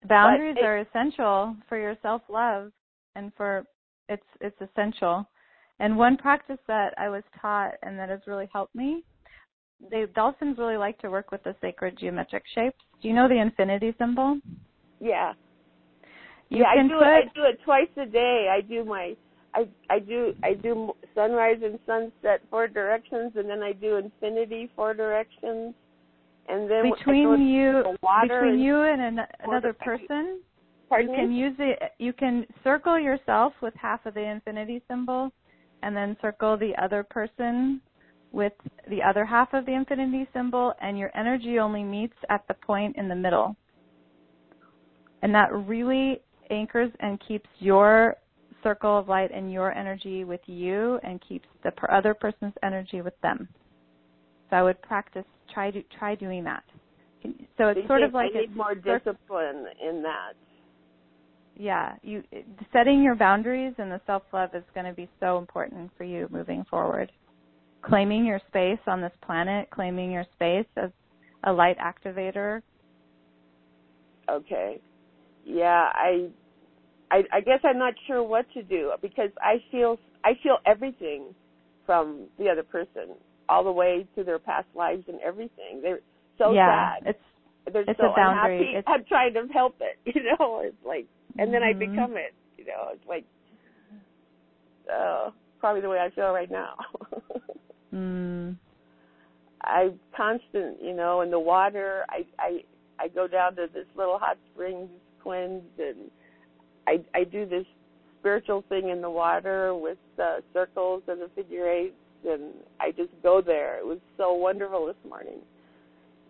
[0.09, 2.72] Boundaries it, are essential for your self love
[3.14, 3.64] and for
[4.09, 5.28] it's it's essential.
[5.80, 9.02] And one practice that I was taught and that has really helped me
[9.90, 12.78] they dolphins really like to work with the sacred geometric shapes.
[13.01, 14.39] Do you know the infinity symbol?
[15.01, 15.32] Yeah.
[16.48, 17.24] You yeah, I do put, it.
[17.31, 18.48] I do it twice a day.
[18.51, 19.16] I do my,
[19.55, 24.70] I I do I do sunrise and sunset four directions, and then I do infinity
[24.77, 25.74] four directions,
[26.48, 30.40] and then between you between and you and an, another person,
[30.89, 31.93] Pardon you can use it.
[31.98, 35.32] You can circle yourself with half of the infinity symbol,
[35.82, 37.81] and then circle the other person
[38.35, 38.52] with
[38.90, 42.97] the other half of the infinity symbol, and your energy only meets at the point
[42.97, 43.56] in the middle.
[45.23, 46.20] And that really
[46.51, 48.16] anchors and keeps your
[48.62, 53.19] circle of light and your energy with you and keeps the other person's energy with
[53.23, 53.48] them.
[54.51, 56.65] So I would practice, try, to, try doing that.
[57.56, 60.35] So it's sort of like I need more discipline in that.
[61.56, 62.23] Yeah, you
[62.73, 66.28] setting your boundaries and the self love is going to be so important for you
[66.31, 67.11] moving forward
[67.85, 70.90] claiming your space on this planet, claiming your space as
[71.44, 72.62] a light activator.
[74.31, 74.81] Okay.
[75.44, 76.28] Yeah, I
[77.11, 81.35] I I guess I'm not sure what to do because I feel I feel everything
[81.85, 83.15] from the other person
[83.48, 85.81] all the way to their past lives and everything.
[85.82, 86.01] They're
[86.39, 87.09] so yeah, sad.
[87.11, 88.56] It's They're it's so a boundary.
[88.56, 88.78] unhappy.
[88.78, 90.62] It's, I'm trying to help it, you know.
[90.65, 91.06] It's like
[91.39, 91.82] and then mm-hmm.
[91.82, 92.89] I become it, you know.
[92.93, 93.24] It's like
[94.90, 95.31] uh
[95.61, 96.74] probably the way I feel right now.
[97.94, 98.56] Mm.
[99.62, 102.04] I constant, you know, in the water.
[102.08, 102.60] I I
[102.98, 104.90] I go down to this little hot springs
[105.22, 106.10] cleanse, and
[106.86, 107.64] I I do this
[108.20, 111.94] spiritual thing in the water with uh, circles and the figure eights,
[112.26, 113.78] and I just go there.
[113.78, 115.40] It was so wonderful this morning,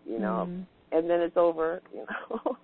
[0.07, 0.47] you know.
[0.49, 0.67] Mm.
[0.93, 2.57] And then it's over, you know.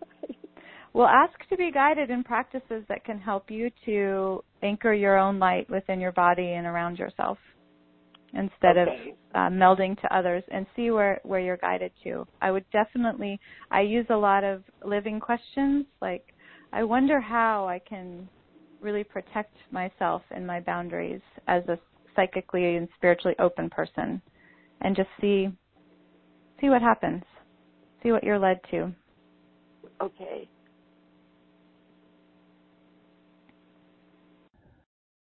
[0.92, 5.40] well, ask to be guided in practices that can help you to anchor your own
[5.40, 7.38] light within your body and around yourself
[8.32, 9.10] instead okay.
[9.10, 12.26] of uh, melding to others and see where where you're guided to.
[12.40, 13.38] I would definitely
[13.70, 16.34] I use a lot of living questions like
[16.72, 18.28] I wonder how I can
[18.80, 21.78] really protect myself and my boundaries as a
[22.16, 24.20] psychically and spiritually open person
[24.80, 25.48] and just see
[26.60, 27.22] see what happens.
[28.02, 28.92] See what you're led to.
[30.00, 30.48] Okay.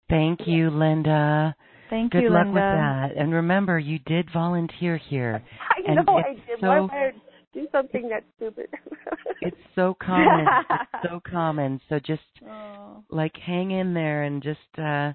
[0.10, 1.56] Thank you, Linda.
[1.94, 2.54] Thank Good you, luck Linda.
[2.54, 3.22] with that.
[3.22, 5.44] And remember, you did volunteer here.
[5.70, 6.60] I And know I did.
[6.60, 7.12] so- Why would I
[7.54, 8.68] do something that's stupid?
[9.42, 10.48] It's so common.
[10.70, 11.80] it's so common.
[11.90, 13.04] So just Oh.
[13.10, 15.12] like hang in there and just uh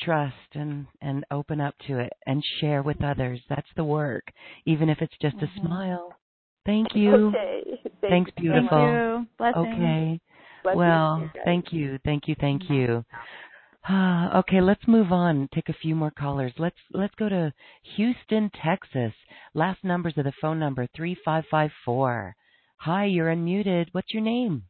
[0.00, 3.40] trust and and open up to it and share with others.
[3.48, 4.24] That's the work.
[4.66, 5.44] Even if it's just Mhm.
[5.44, 6.12] a smile.
[6.66, 7.28] Thank you.
[7.28, 7.62] Okay.
[8.00, 8.68] Thank Thanks, beautiful.
[8.68, 9.26] Thank you.
[9.38, 9.66] Blessings.
[9.74, 10.20] Okay.
[10.64, 13.04] Bless you, well, you thank you, thank you, thank you.
[13.88, 15.48] Ah, okay, let's move on.
[15.54, 16.52] Take a few more callers.
[16.58, 17.52] Let's let's go to
[17.96, 19.12] Houston, Texas.
[19.54, 22.34] Last numbers of the phone number three five five four.
[22.78, 23.86] Hi, you're unmuted.
[23.92, 24.64] What's your name?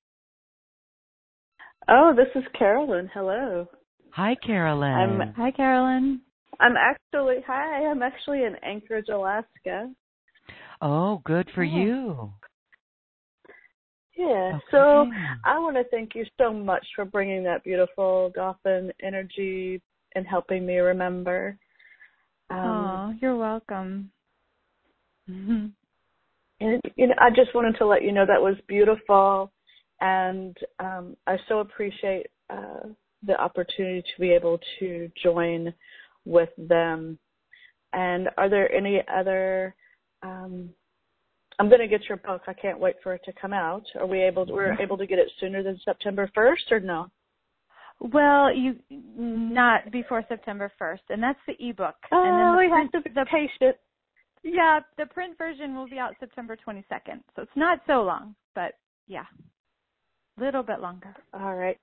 [1.89, 3.11] Oh, this is Carolyn.
[3.13, 3.67] Hello.
[4.13, 4.93] Hi, Carolyn.
[4.93, 6.21] I'm- Hi, Carolyn.
[6.61, 7.87] I'm actually hi.
[7.87, 9.93] I'm actually in Anchorage, Alaska.
[10.81, 11.67] oh, good for Oh.
[11.67, 12.33] you.
[14.19, 14.53] Yeah.
[14.55, 14.65] Okay.
[14.73, 15.07] So
[15.45, 19.81] I want to thank you so much for bringing that beautiful dolphin energy
[20.17, 21.57] and helping me remember.
[22.51, 24.11] Um, oh, you're welcome.
[26.61, 29.53] And you know, I just wanted to let you know that was beautiful,
[30.01, 32.89] and um, I so appreciate uh,
[33.25, 35.73] the opportunity to be able to join
[36.25, 37.17] with them.
[37.93, 39.75] And are there any other?
[40.25, 40.71] Um,
[41.59, 42.43] I'm going to get your book.
[42.47, 43.83] I can't wait for it to come out.
[43.99, 44.47] Are we able?
[44.47, 47.09] To, we're able to get it sooner than September 1st, or no?
[48.01, 51.97] Well, you not before September 1st, and that's the ebook.
[52.13, 53.77] and then Oh, the we print, have to be the, patient.
[54.45, 57.21] yeah, the print version will be out September 22nd.
[57.35, 58.75] So it's not so long, but
[59.09, 59.25] yeah,
[60.39, 61.13] a little bit longer.
[61.35, 61.79] All right.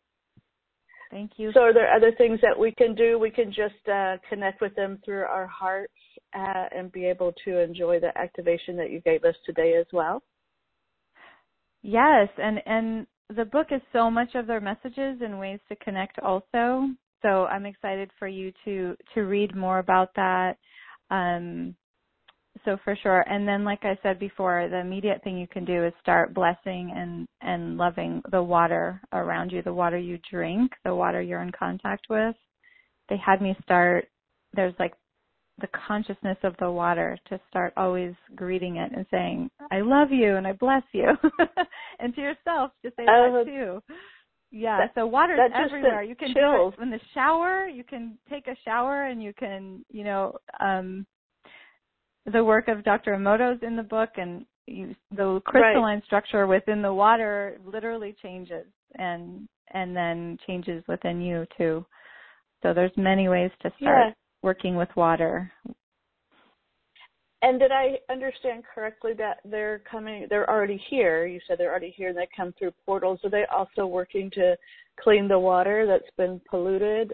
[1.11, 1.51] Thank you.
[1.53, 3.19] So, are there other things that we can do?
[3.19, 5.93] We can just uh, connect with them through our hearts
[6.33, 10.23] uh, and be able to enjoy the activation that you gave us today as well.
[11.83, 16.19] Yes, and and the book is so much of their messages and ways to connect
[16.19, 16.89] also.
[17.21, 20.57] So I'm excited for you to to read more about that.
[21.11, 21.75] Um
[22.65, 23.21] so for sure.
[23.29, 26.91] And then like I said before, the immediate thing you can do is start blessing
[26.95, 31.51] and and loving the water around you, the water you drink, the water you're in
[31.51, 32.35] contact with.
[33.09, 34.07] They had me start
[34.53, 34.93] there's like
[35.61, 40.35] the consciousness of the water to start always greeting it and saying, I love you
[40.35, 41.07] and I bless you.
[41.99, 43.81] and to yourself to say Oh, that too.
[44.51, 46.03] Yeah, that- so water's everywhere.
[46.03, 46.73] You can chills.
[46.75, 50.35] do it in the shower, you can take a shower and you can, you know,
[50.59, 51.05] um
[52.31, 53.15] the work of Dr.
[53.15, 58.65] Emoto's in the book and you, the crystalline structure within the water literally changes
[58.95, 61.85] and and then changes within you too.
[62.63, 64.13] So there's many ways to start Yeah.
[64.41, 65.51] working with water.
[67.41, 70.25] And did I understand correctly that they're coming?
[70.29, 71.27] They're already here.
[71.27, 73.19] You said they're already here, and they come through portals.
[73.23, 74.57] Are they also working to
[74.99, 77.13] clean the water that's been polluted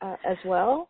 [0.00, 0.88] uh, as well?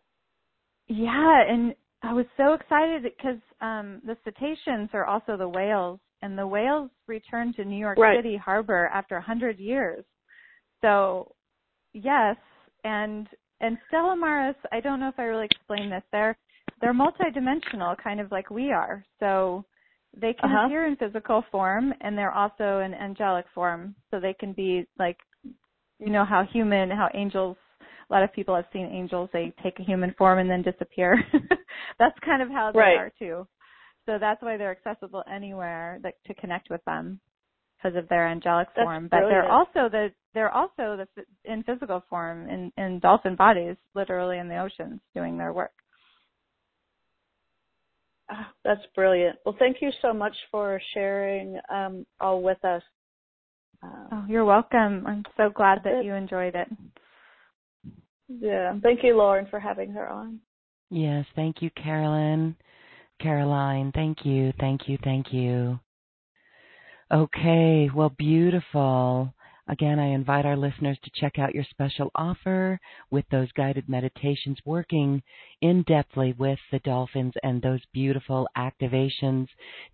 [0.86, 1.74] Yeah, and
[2.08, 6.90] I was so excited because um, the cetaceans are also the whales, and the whales
[7.06, 8.16] returned to New York Right.
[8.16, 10.04] City harbor after a hundred years.
[10.80, 11.32] So,
[11.92, 12.36] yes,
[12.84, 13.28] and
[13.60, 16.02] and Stella Maris, I don't know if I really explained this.
[16.10, 16.34] They're
[16.80, 19.04] they're multidimensional, kind of like we are.
[19.20, 19.66] So
[20.16, 20.64] they can Uh-huh.
[20.64, 23.94] appear in physical form, and they're also in angelic form.
[24.10, 25.18] So they can be like,
[25.98, 27.58] you know, how human, how angels
[28.08, 31.22] a lot of people have seen angels they take a human form and then disappear.
[31.98, 32.96] That's kind of how they Right.
[32.96, 33.46] are too.
[34.06, 37.20] So that's why they're accessible anywhere that, to connect with them
[37.76, 39.08] because of their angelic That's form.
[39.10, 41.06] But they're also the they're also the
[41.44, 45.72] in physical form in in dolphin bodies literally in the oceans doing their work.
[48.30, 49.36] Ah, that's brilliant.
[49.44, 52.82] Well, thank you so much for sharing um, all with us.
[53.82, 55.06] Um, oh you're welcome.
[55.06, 56.68] I'm so glad that you enjoyed it
[58.28, 58.74] Yeah.
[58.82, 60.40] Thank you, Lauren, for having her on.
[60.90, 62.56] Yes, thank you, Carolyn.
[63.20, 65.80] Caroline, thank you, thank you, thank you.
[67.10, 69.34] Okay, well, beautiful.
[69.70, 72.80] Again, I invite our listeners to check out your special offer
[73.10, 75.22] with those guided meditations working
[75.60, 79.46] in depthly with the dolphins and those beautiful activations,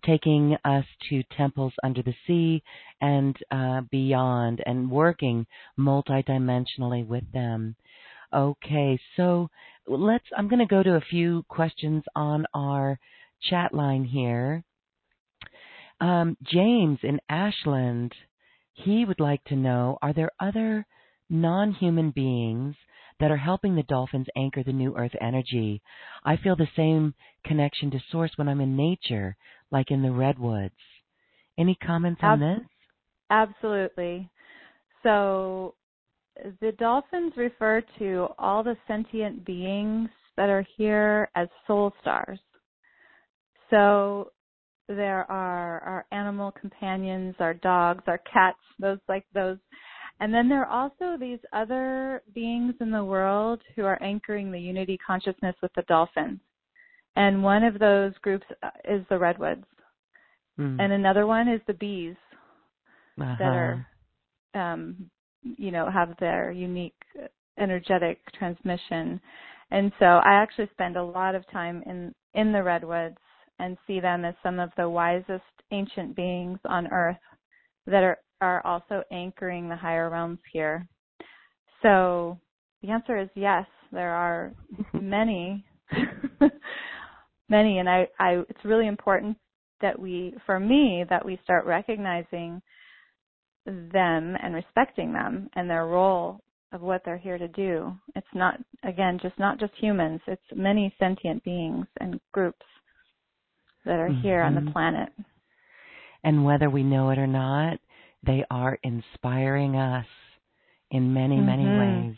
[0.05, 2.63] taking us to temples under the sea
[3.01, 5.45] and uh, beyond and working
[5.77, 7.75] multidimensionally with them.
[8.35, 9.49] Okay, so
[9.87, 12.99] let's, I'm going to go to a few questions on our
[13.41, 14.63] chat line here.
[16.01, 18.13] Um, James in Ashland,
[18.73, 20.85] he would like to know Are there other
[21.29, 22.75] non human beings
[23.19, 25.81] that are helping the dolphins anchor the new earth energy.
[26.23, 27.13] I feel the same
[27.45, 29.37] connection to source when I'm in nature,
[29.71, 30.73] like in the redwoods.
[31.57, 32.59] Any comments on this?
[33.29, 34.29] Absolutely.
[35.03, 35.75] So
[36.61, 42.39] the dolphins refer to all the sentient beings that are here as soul stars.
[43.69, 44.31] So
[44.87, 49.57] there are our animal companions, our dogs, our cats, those like those.
[50.19, 54.59] And then there are also these other beings in the world who are anchoring the
[54.59, 56.39] unity consciousness with the dolphins.
[57.15, 59.65] And one of those groups uh, is the redwoods.
[60.59, 60.79] Mm.
[60.79, 62.15] And another one is the bees
[63.19, 63.35] uh-huh.
[63.39, 63.87] that are
[64.53, 65.09] um
[65.57, 67.27] you know have their unique uh,
[67.57, 69.19] energetic transmission
[69.71, 73.17] and so i actually spend a lot of time in in the redwoods
[73.59, 77.17] and see them as some of the wisest ancient beings on earth
[77.87, 80.87] that are, are also anchoring the higher realms here.
[81.81, 82.39] So
[82.81, 84.53] the answer is yes, there are
[84.93, 85.65] many,
[87.49, 89.37] many, and I, I, it's really important
[89.81, 92.61] that we, for me, that we start recognizing
[93.65, 96.39] them and respecting them and their role
[96.71, 97.93] of what they're here to do.
[98.15, 102.65] It's not, again, just not just humans, it's many sentient beings and groups
[103.85, 104.47] that are here mm-hmm.
[104.47, 104.71] on the mm-hmm.
[104.71, 105.09] planet.
[106.23, 107.79] And whether we know it or not,
[108.25, 110.07] they are inspiring us
[110.91, 111.45] in many, mm-hmm.
[111.45, 112.17] many ways.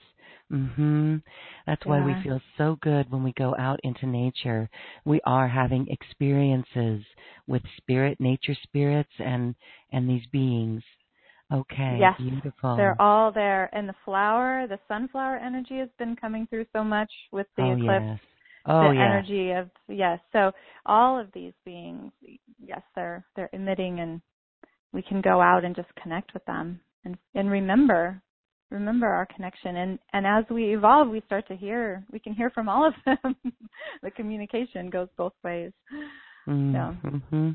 [0.52, 1.22] Mhm.
[1.66, 1.92] That's yeah.
[1.92, 4.70] why we feel so good when we go out into nature.
[5.04, 7.04] We are having experiences
[7.48, 9.56] with spirit, nature spirits and
[9.92, 10.84] and these beings.
[11.54, 12.76] Okay, yes, beautiful.
[12.76, 13.70] They're all there.
[13.74, 17.72] And the flower, the sunflower energy has been coming through so much with the oh,
[17.72, 18.06] eclipse.
[18.06, 18.20] Yes
[18.68, 19.06] oh, the yeah.
[19.06, 20.20] energy of yes.
[20.34, 20.52] So
[20.86, 22.12] all of these beings,
[22.60, 24.22] yes, they're they're emitting, and
[24.94, 28.22] we can go out and just connect with them and and remember
[28.70, 32.50] remember our connection and and as we evolve we start to hear we can hear
[32.50, 33.36] from all of them
[34.04, 35.72] the communication goes both ways
[36.48, 37.50] mm-hmm.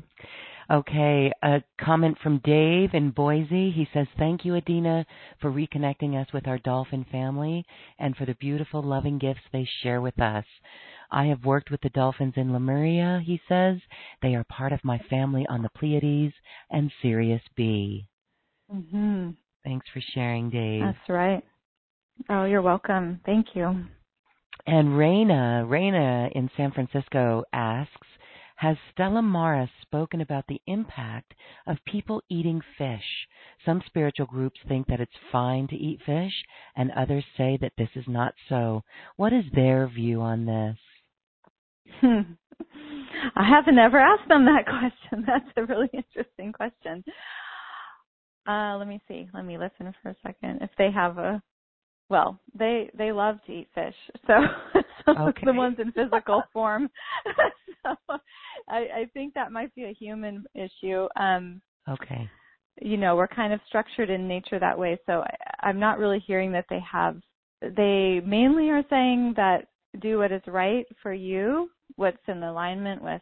[0.71, 5.05] okay a comment from dave in boise he says thank you adina
[5.41, 7.65] for reconnecting us with our dolphin family
[7.99, 10.45] and for the beautiful loving gifts they share with us
[11.13, 13.77] I have worked with the dolphins in Lemuria, he says.
[14.23, 16.33] They are part of my family on the Pleiades
[16.71, 18.07] and Sirius B.
[18.73, 19.29] Mm-hmm.
[19.63, 20.81] Thanks for sharing, Dave.
[20.81, 21.43] That's right.
[22.29, 23.19] Oh, you're welcome.
[23.25, 23.85] Thank you.
[24.65, 28.07] And Raina, Raina in San Francisco asks,
[28.55, 31.33] has Stella Maris spoken about the impact
[31.67, 33.27] of people eating fish?
[33.65, 36.33] Some spiritual groups think that it's fine to eat fish,
[36.75, 38.83] and others say that this is not so.
[39.15, 40.77] What is their view on this?
[41.99, 42.33] Hmm.
[43.35, 45.25] I haven't ever asked them that question.
[45.25, 47.03] That's a really interesting question.
[48.47, 49.27] Uh, let me see.
[49.33, 50.61] Let me listen for a second.
[50.61, 51.41] If they have a,
[52.09, 53.95] well, they they love to eat fish.
[54.27, 54.33] So,
[55.07, 55.41] okay.
[55.45, 56.89] the ones in physical form.
[58.69, 61.07] I I think that might be a human issue.
[61.15, 62.29] Um, okay.
[62.81, 64.97] You know, we're kind of structured in nature that way.
[65.05, 67.17] So I, I'm not really hearing that they have.
[67.61, 69.67] They mainly are saying that
[70.01, 73.21] do what is right for you, what's in alignment with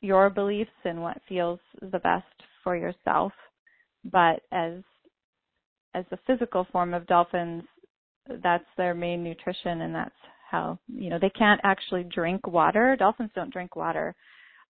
[0.00, 2.24] your beliefs and what feels the best
[2.62, 3.32] for yourself.
[4.04, 4.82] But as
[5.94, 7.64] as a physical form of dolphins,
[8.42, 10.14] that's their main nutrition and that's
[10.52, 12.94] how you know they can't actually drink water.
[12.96, 14.14] Dolphins don't drink water.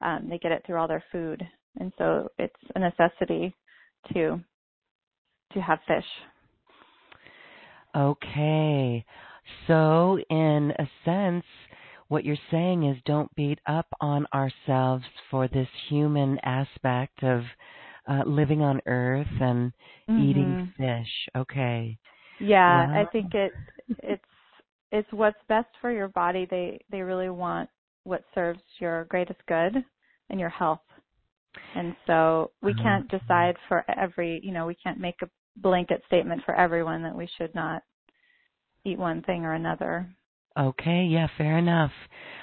[0.03, 1.47] Um, they get it through all their food.
[1.79, 3.55] And so it's a necessity
[4.13, 4.41] to
[5.53, 6.05] to have fish.
[7.97, 9.05] Okay.
[9.67, 11.45] So, in a sense,
[12.09, 17.43] what you're saying is don't beat up on ourselves for this human aspect of
[18.09, 19.73] uh, living on Earth and
[20.09, 20.23] mm-hmm.
[20.23, 21.29] eating fish.
[21.37, 21.99] Okay.
[22.39, 23.53] Yeah, I think it
[24.03, 24.23] it's
[24.93, 26.47] it's what's best for your body.
[26.51, 27.69] They they really want
[28.05, 29.85] what serves your greatest good
[30.31, 30.81] and your health.
[31.75, 32.83] And so we uh-huh.
[32.83, 37.15] can't decide for every, you know, we can't make a blanket statement for everyone that
[37.15, 37.83] we should not
[38.85, 40.09] eat one thing or another.
[40.59, 41.93] Okay, yeah, fair enough.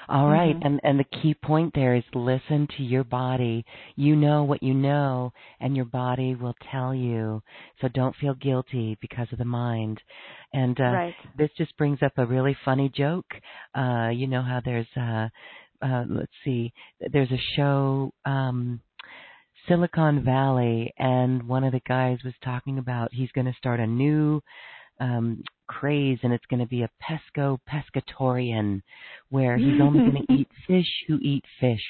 [0.08, 0.66] All right, mm-hmm.
[0.66, 3.66] and and the key point there is listen to your body.
[3.96, 7.42] You know what you know, and your body will tell you.
[7.80, 10.00] So don't feel guilty because of the mind.
[10.54, 11.14] And uh, right.
[11.36, 13.26] this just brings up a really funny joke.
[13.74, 15.28] Uh, you know how there's uh,
[15.82, 16.72] uh, let's see,
[17.12, 18.12] there's a show.
[18.24, 18.80] Um,
[19.68, 23.86] Silicon Valley, and one of the guys was talking about he's going to start a
[23.86, 24.40] new
[24.98, 28.82] um, craze, and it's going to be a pesco pescatarian,
[29.28, 31.84] where he's only going to eat fish who eat fish.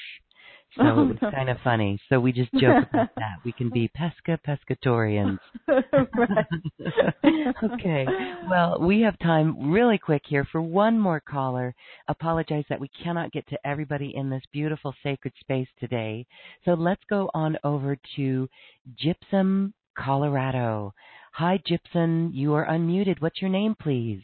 [0.77, 1.99] So oh, it was kind of funny.
[2.09, 3.37] So we just joke about that.
[3.43, 5.39] We can be pesca pescatarians.
[7.73, 8.05] okay.
[8.47, 11.73] Well, we have time really quick here for one more caller.
[12.07, 16.27] Apologize that we cannot get to everybody in this beautiful sacred space today.
[16.65, 18.47] So let's go on over to
[18.95, 20.93] Gypsum, Colorado.
[21.33, 22.31] Hi, Gypsum.
[22.33, 23.21] You are unmuted.
[23.21, 24.23] What's your name, please?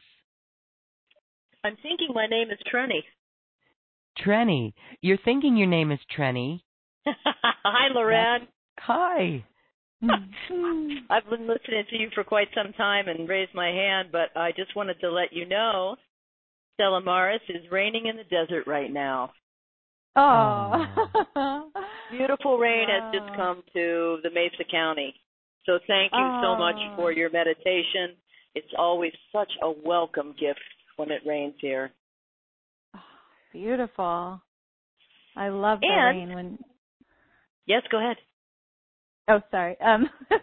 [1.63, 3.01] I'm thinking my name is Trenny.
[4.23, 4.73] Trenny.
[5.01, 6.61] You're thinking your name is Trenny.
[7.07, 8.47] Hi, Lauren.
[8.79, 9.45] Hi.
[10.03, 11.05] Mm-hmm.
[11.09, 14.51] I've been listening to you for quite some time and raised my hand, but I
[14.51, 15.95] just wanted to let you know
[16.75, 19.31] Stella Maris is raining in the desert right now.
[20.15, 20.85] Oh.
[22.11, 25.15] Beautiful rain has just come to the Mesa County.
[25.65, 26.95] So thank you so much Oh.
[26.95, 28.15] for your meditation.
[28.53, 30.59] It's always such a welcome gift
[30.95, 31.91] when it rains here.
[33.51, 34.41] Beautiful.
[35.35, 36.59] I love the And- rain when
[37.67, 38.17] Yes, go ahead.
[39.27, 39.79] Oh, sorry.
[39.81, 40.07] Um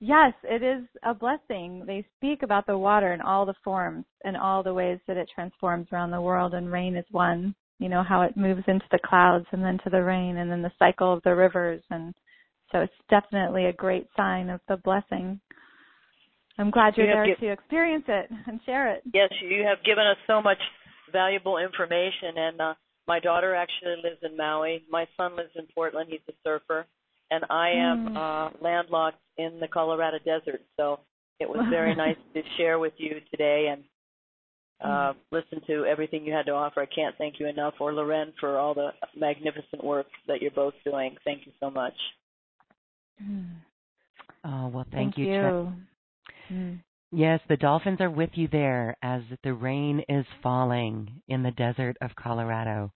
[0.00, 1.84] yes, it is a blessing.
[1.86, 5.28] They speak about the water in all the forms and all the ways that it
[5.34, 7.54] transforms around the world and rain is one.
[7.78, 10.62] You know how it moves into the clouds and then to the rain and then
[10.62, 12.14] the cycle of the rivers and
[12.72, 15.40] so it's definitely a great sign of the blessing.
[16.58, 19.02] I'm glad you're You there giv- to experience it and share it.
[19.12, 20.58] Yes, you have given us so much
[21.12, 22.36] valuable information.
[22.36, 22.74] And uh,
[23.06, 24.82] my daughter actually lives in Maui.
[24.90, 26.08] My son lives in Portland.
[26.10, 26.86] He's a surfer,
[27.30, 28.16] and I am Mm.
[28.16, 30.62] uh, landlocked in the Colorado desert.
[30.78, 31.00] So
[31.40, 33.84] it was very nice to share with you today and
[34.80, 36.80] uh, listen to everything you had to offer.
[36.82, 40.74] I can't thank you enough, or Lauren for all the magnificent work that you're both
[40.84, 41.16] doing.
[41.24, 41.94] Thank you so much.
[43.22, 43.46] Mm.
[44.44, 45.72] Oh, well, Thank, thank, you, you.
[46.52, 46.80] Mm.
[47.12, 51.96] Yes, the dolphins are with you there as the rain is falling in the desert
[52.00, 52.92] of Colorado.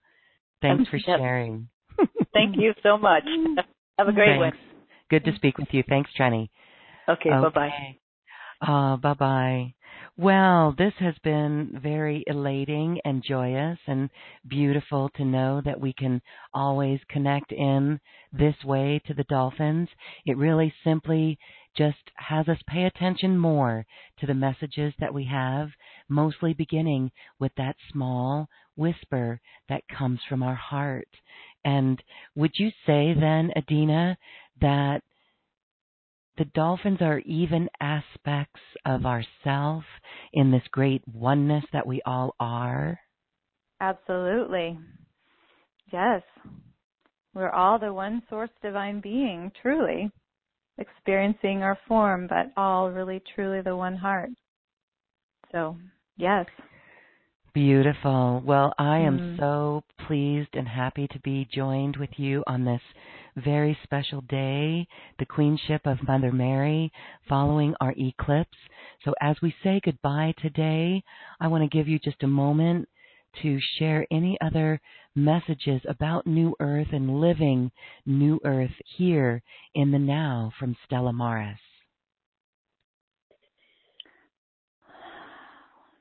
[0.61, 1.17] Thanks for Yep.
[1.19, 1.69] sharing.
[2.33, 3.25] Thank you so much.
[3.99, 4.59] Have a great Thanks.
[5.11, 5.83] Good to speak with you.
[5.89, 6.49] Thanks, Trenny.
[7.07, 7.17] one.
[7.17, 7.97] Okay, bye bye.
[8.63, 8.73] Okay.
[8.73, 9.75] Uh, bye bye.
[10.17, 14.11] Well, this has been very elating and joyous and
[14.49, 16.21] beautiful to know that we can
[16.55, 18.01] always connect in
[18.33, 19.89] this way to the dolphins.
[20.27, 21.39] It really simply
[21.77, 23.87] just has us pay attention more
[24.19, 25.71] to the messages that we have,
[26.09, 31.09] mostly beginning with that small whisper that comes from our heart.
[31.65, 32.03] And
[32.35, 34.17] would you say then, Adina,
[34.61, 35.03] that
[36.41, 39.85] the dolphins are even aspects of ourself
[40.33, 42.99] in this great oneness that we all are.
[43.79, 44.79] Absolutely.
[45.93, 46.23] Yes.
[47.35, 50.11] We're all the one source divine being, truly,
[50.79, 54.31] experiencing our form, but all really truly the one heart.
[55.53, 55.77] So,
[56.17, 56.47] yes.
[57.53, 58.43] Beautiful.
[58.47, 59.37] Well, I am Mm.
[59.39, 62.81] so pleased and happy to be joined with you on this
[63.37, 64.87] very special day,
[65.19, 66.93] the Queenship of Mother Mary,
[67.29, 68.57] following our eclipse.
[69.05, 71.03] So, as we say goodbye today,
[71.41, 72.89] I want to give you just a moment
[73.43, 74.81] to share any other
[75.15, 77.71] messages about New Earth and living
[78.07, 79.43] New Earth here
[79.75, 81.59] in the now from Stella Maris.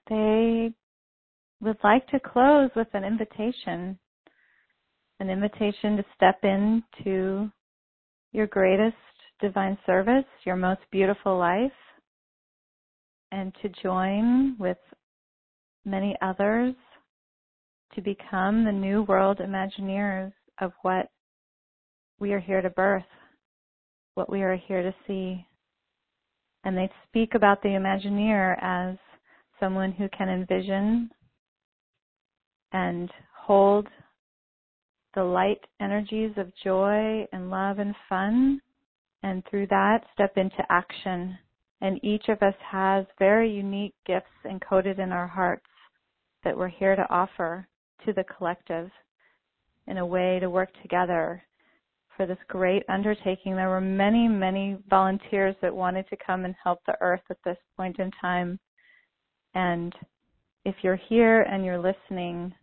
[0.09, 0.71] They
[1.61, 3.99] would like to close with an invitation
[5.19, 7.51] an invitation to step into
[8.31, 8.95] your greatest
[9.41, 11.71] divine service, your most beautiful life,
[13.31, 14.77] and to join with
[15.85, 16.73] many others
[17.95, 21.09] to become the new world imagineers of what
[22.19, 23.03] we are here to birth,
[24.15, 25.45] what we are here to see.
[26.63, 28.97] And they speak about the Imagineer as
[29.59, 31.09] someone who can envision
[32.73, 33.87] and hold
[35.15, 38.61] the light energies of joy and love and fun,
[39.23, 41.37] and through that step into action.
[41.81, 45.65] And each of us has very unique gifts encoded in our hearts
[46.43, 47.67] that we're here to offer
[48.05, 48.89] to the collective
[49.87, 51.41] in a way to work together
[52.15, 53.55] for this great undertaking.
[53.55, 57.57] There were many, many volunteers that wanted to come and help the earth at this
[57.77, 58.59] point in time.
[59.55, 59.93] And
[60.65, 62.53] if you're here and you're listening,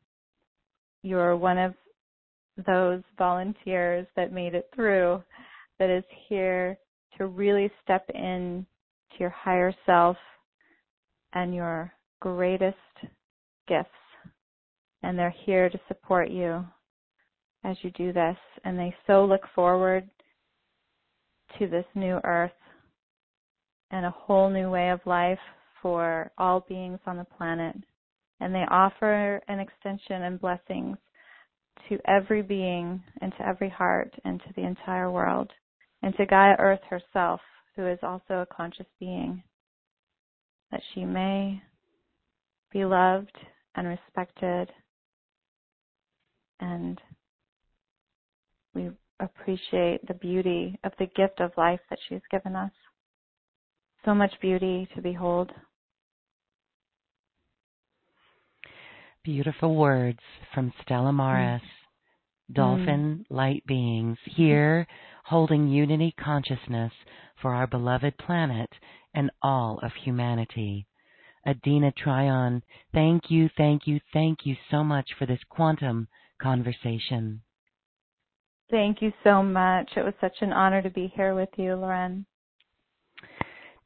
[1.02, 1.74] you're one of
[2.64, 5.22] those volunteers that made it through
[5.78, 6.78] that is here
[7.18, 8.66] to really step in
[9.12, 10.16] to your higher self
[11.34, 12.76] and your greatest
[13.68, 13.90] gifts.
[15.02, 16.64] And they're here to support you
[17.64, 18.36] as you do this.
[18.64, 20.08] And they so look forward
[21.58, 22.50] to this new earth
[23.90, 25.38] and a whole new way of life
[25.80, 27.76] for all beings on the planet.
[28.40, 30.96] And they offer an extension and blessings
[31.88, 35.50] to every being and to every heart and to the entire world
[36.02, 37.40] and to Gaia Earth herself,
[37.74, 39.42] who is also a conscious being,
[40.70, 41.60] that she may
[42.72, 43.36] be loved
[43.74, 44.70] and respected
[46.60, 47.00] and
[48.74, 48.90] we
[49.20, 52.72] appreciate the beauty of the gift of life that she's given us.
[54.04, 55.50] So much beauty to behold.
[59.26, 60.20] Beautiful words
[60.54, 62.54] from Stella Maris, mm.
[62.54, 63.36] dolphin mm.
[63.36, 64.86] light beings, here
[65.24, 66.92] holding unity consciousness
[67.42, 68.70] for our beloved planet
[69.14, 70.86] and all of humanity.
[71.44, 72.62] Adina Tryon,
[72.94, 76.06] thank you, thank you, thank you so much for this quantum
[76.40, 77.40] conversation.
[78.70, 79.90] Thank you so much.
[79.96, 82.26] It was such an honor to be here with you, Lauren.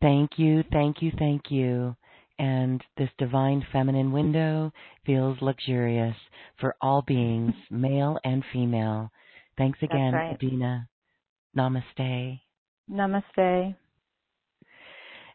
[0.02, 1.96] Thank you, thank you, thank you.
[2.40, 4.72] And this divine feminine window
[5.04, 6.16] feels luxurious
[6.58, 9.10] for all beings, male and female.
[9.58, 10.34] Thanks again, right.
[10.36, 10.88] Adina.
[11.54, 12.40] Namaste.
[12.90, 13.76] Namaste.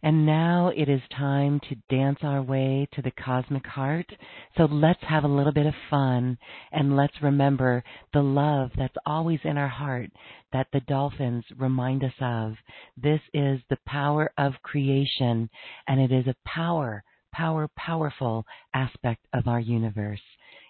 [0.04, 4.06] And now it is time to dance our way to the cosmic heart.
[4.58, 6.38] So let's have a little bit of fun
[6.72, 10.10] and let's remember the love that's always in our heart
[10.54, 12.56] that the dolphins remind us of.
[12.98, 15.50] This is the power of creation
[15.88, 17.04] and it is a power,
[17.34, 20.22] power, powerful aspect of our universe.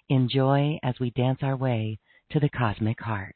[0.10, 2.00] Enjoy as we dance our way
[2.32, 3.36] to the cosmic heart.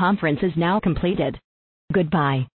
[0.00, 1.38] Conference is now completed.
[1.92, 2.46] Goodbye.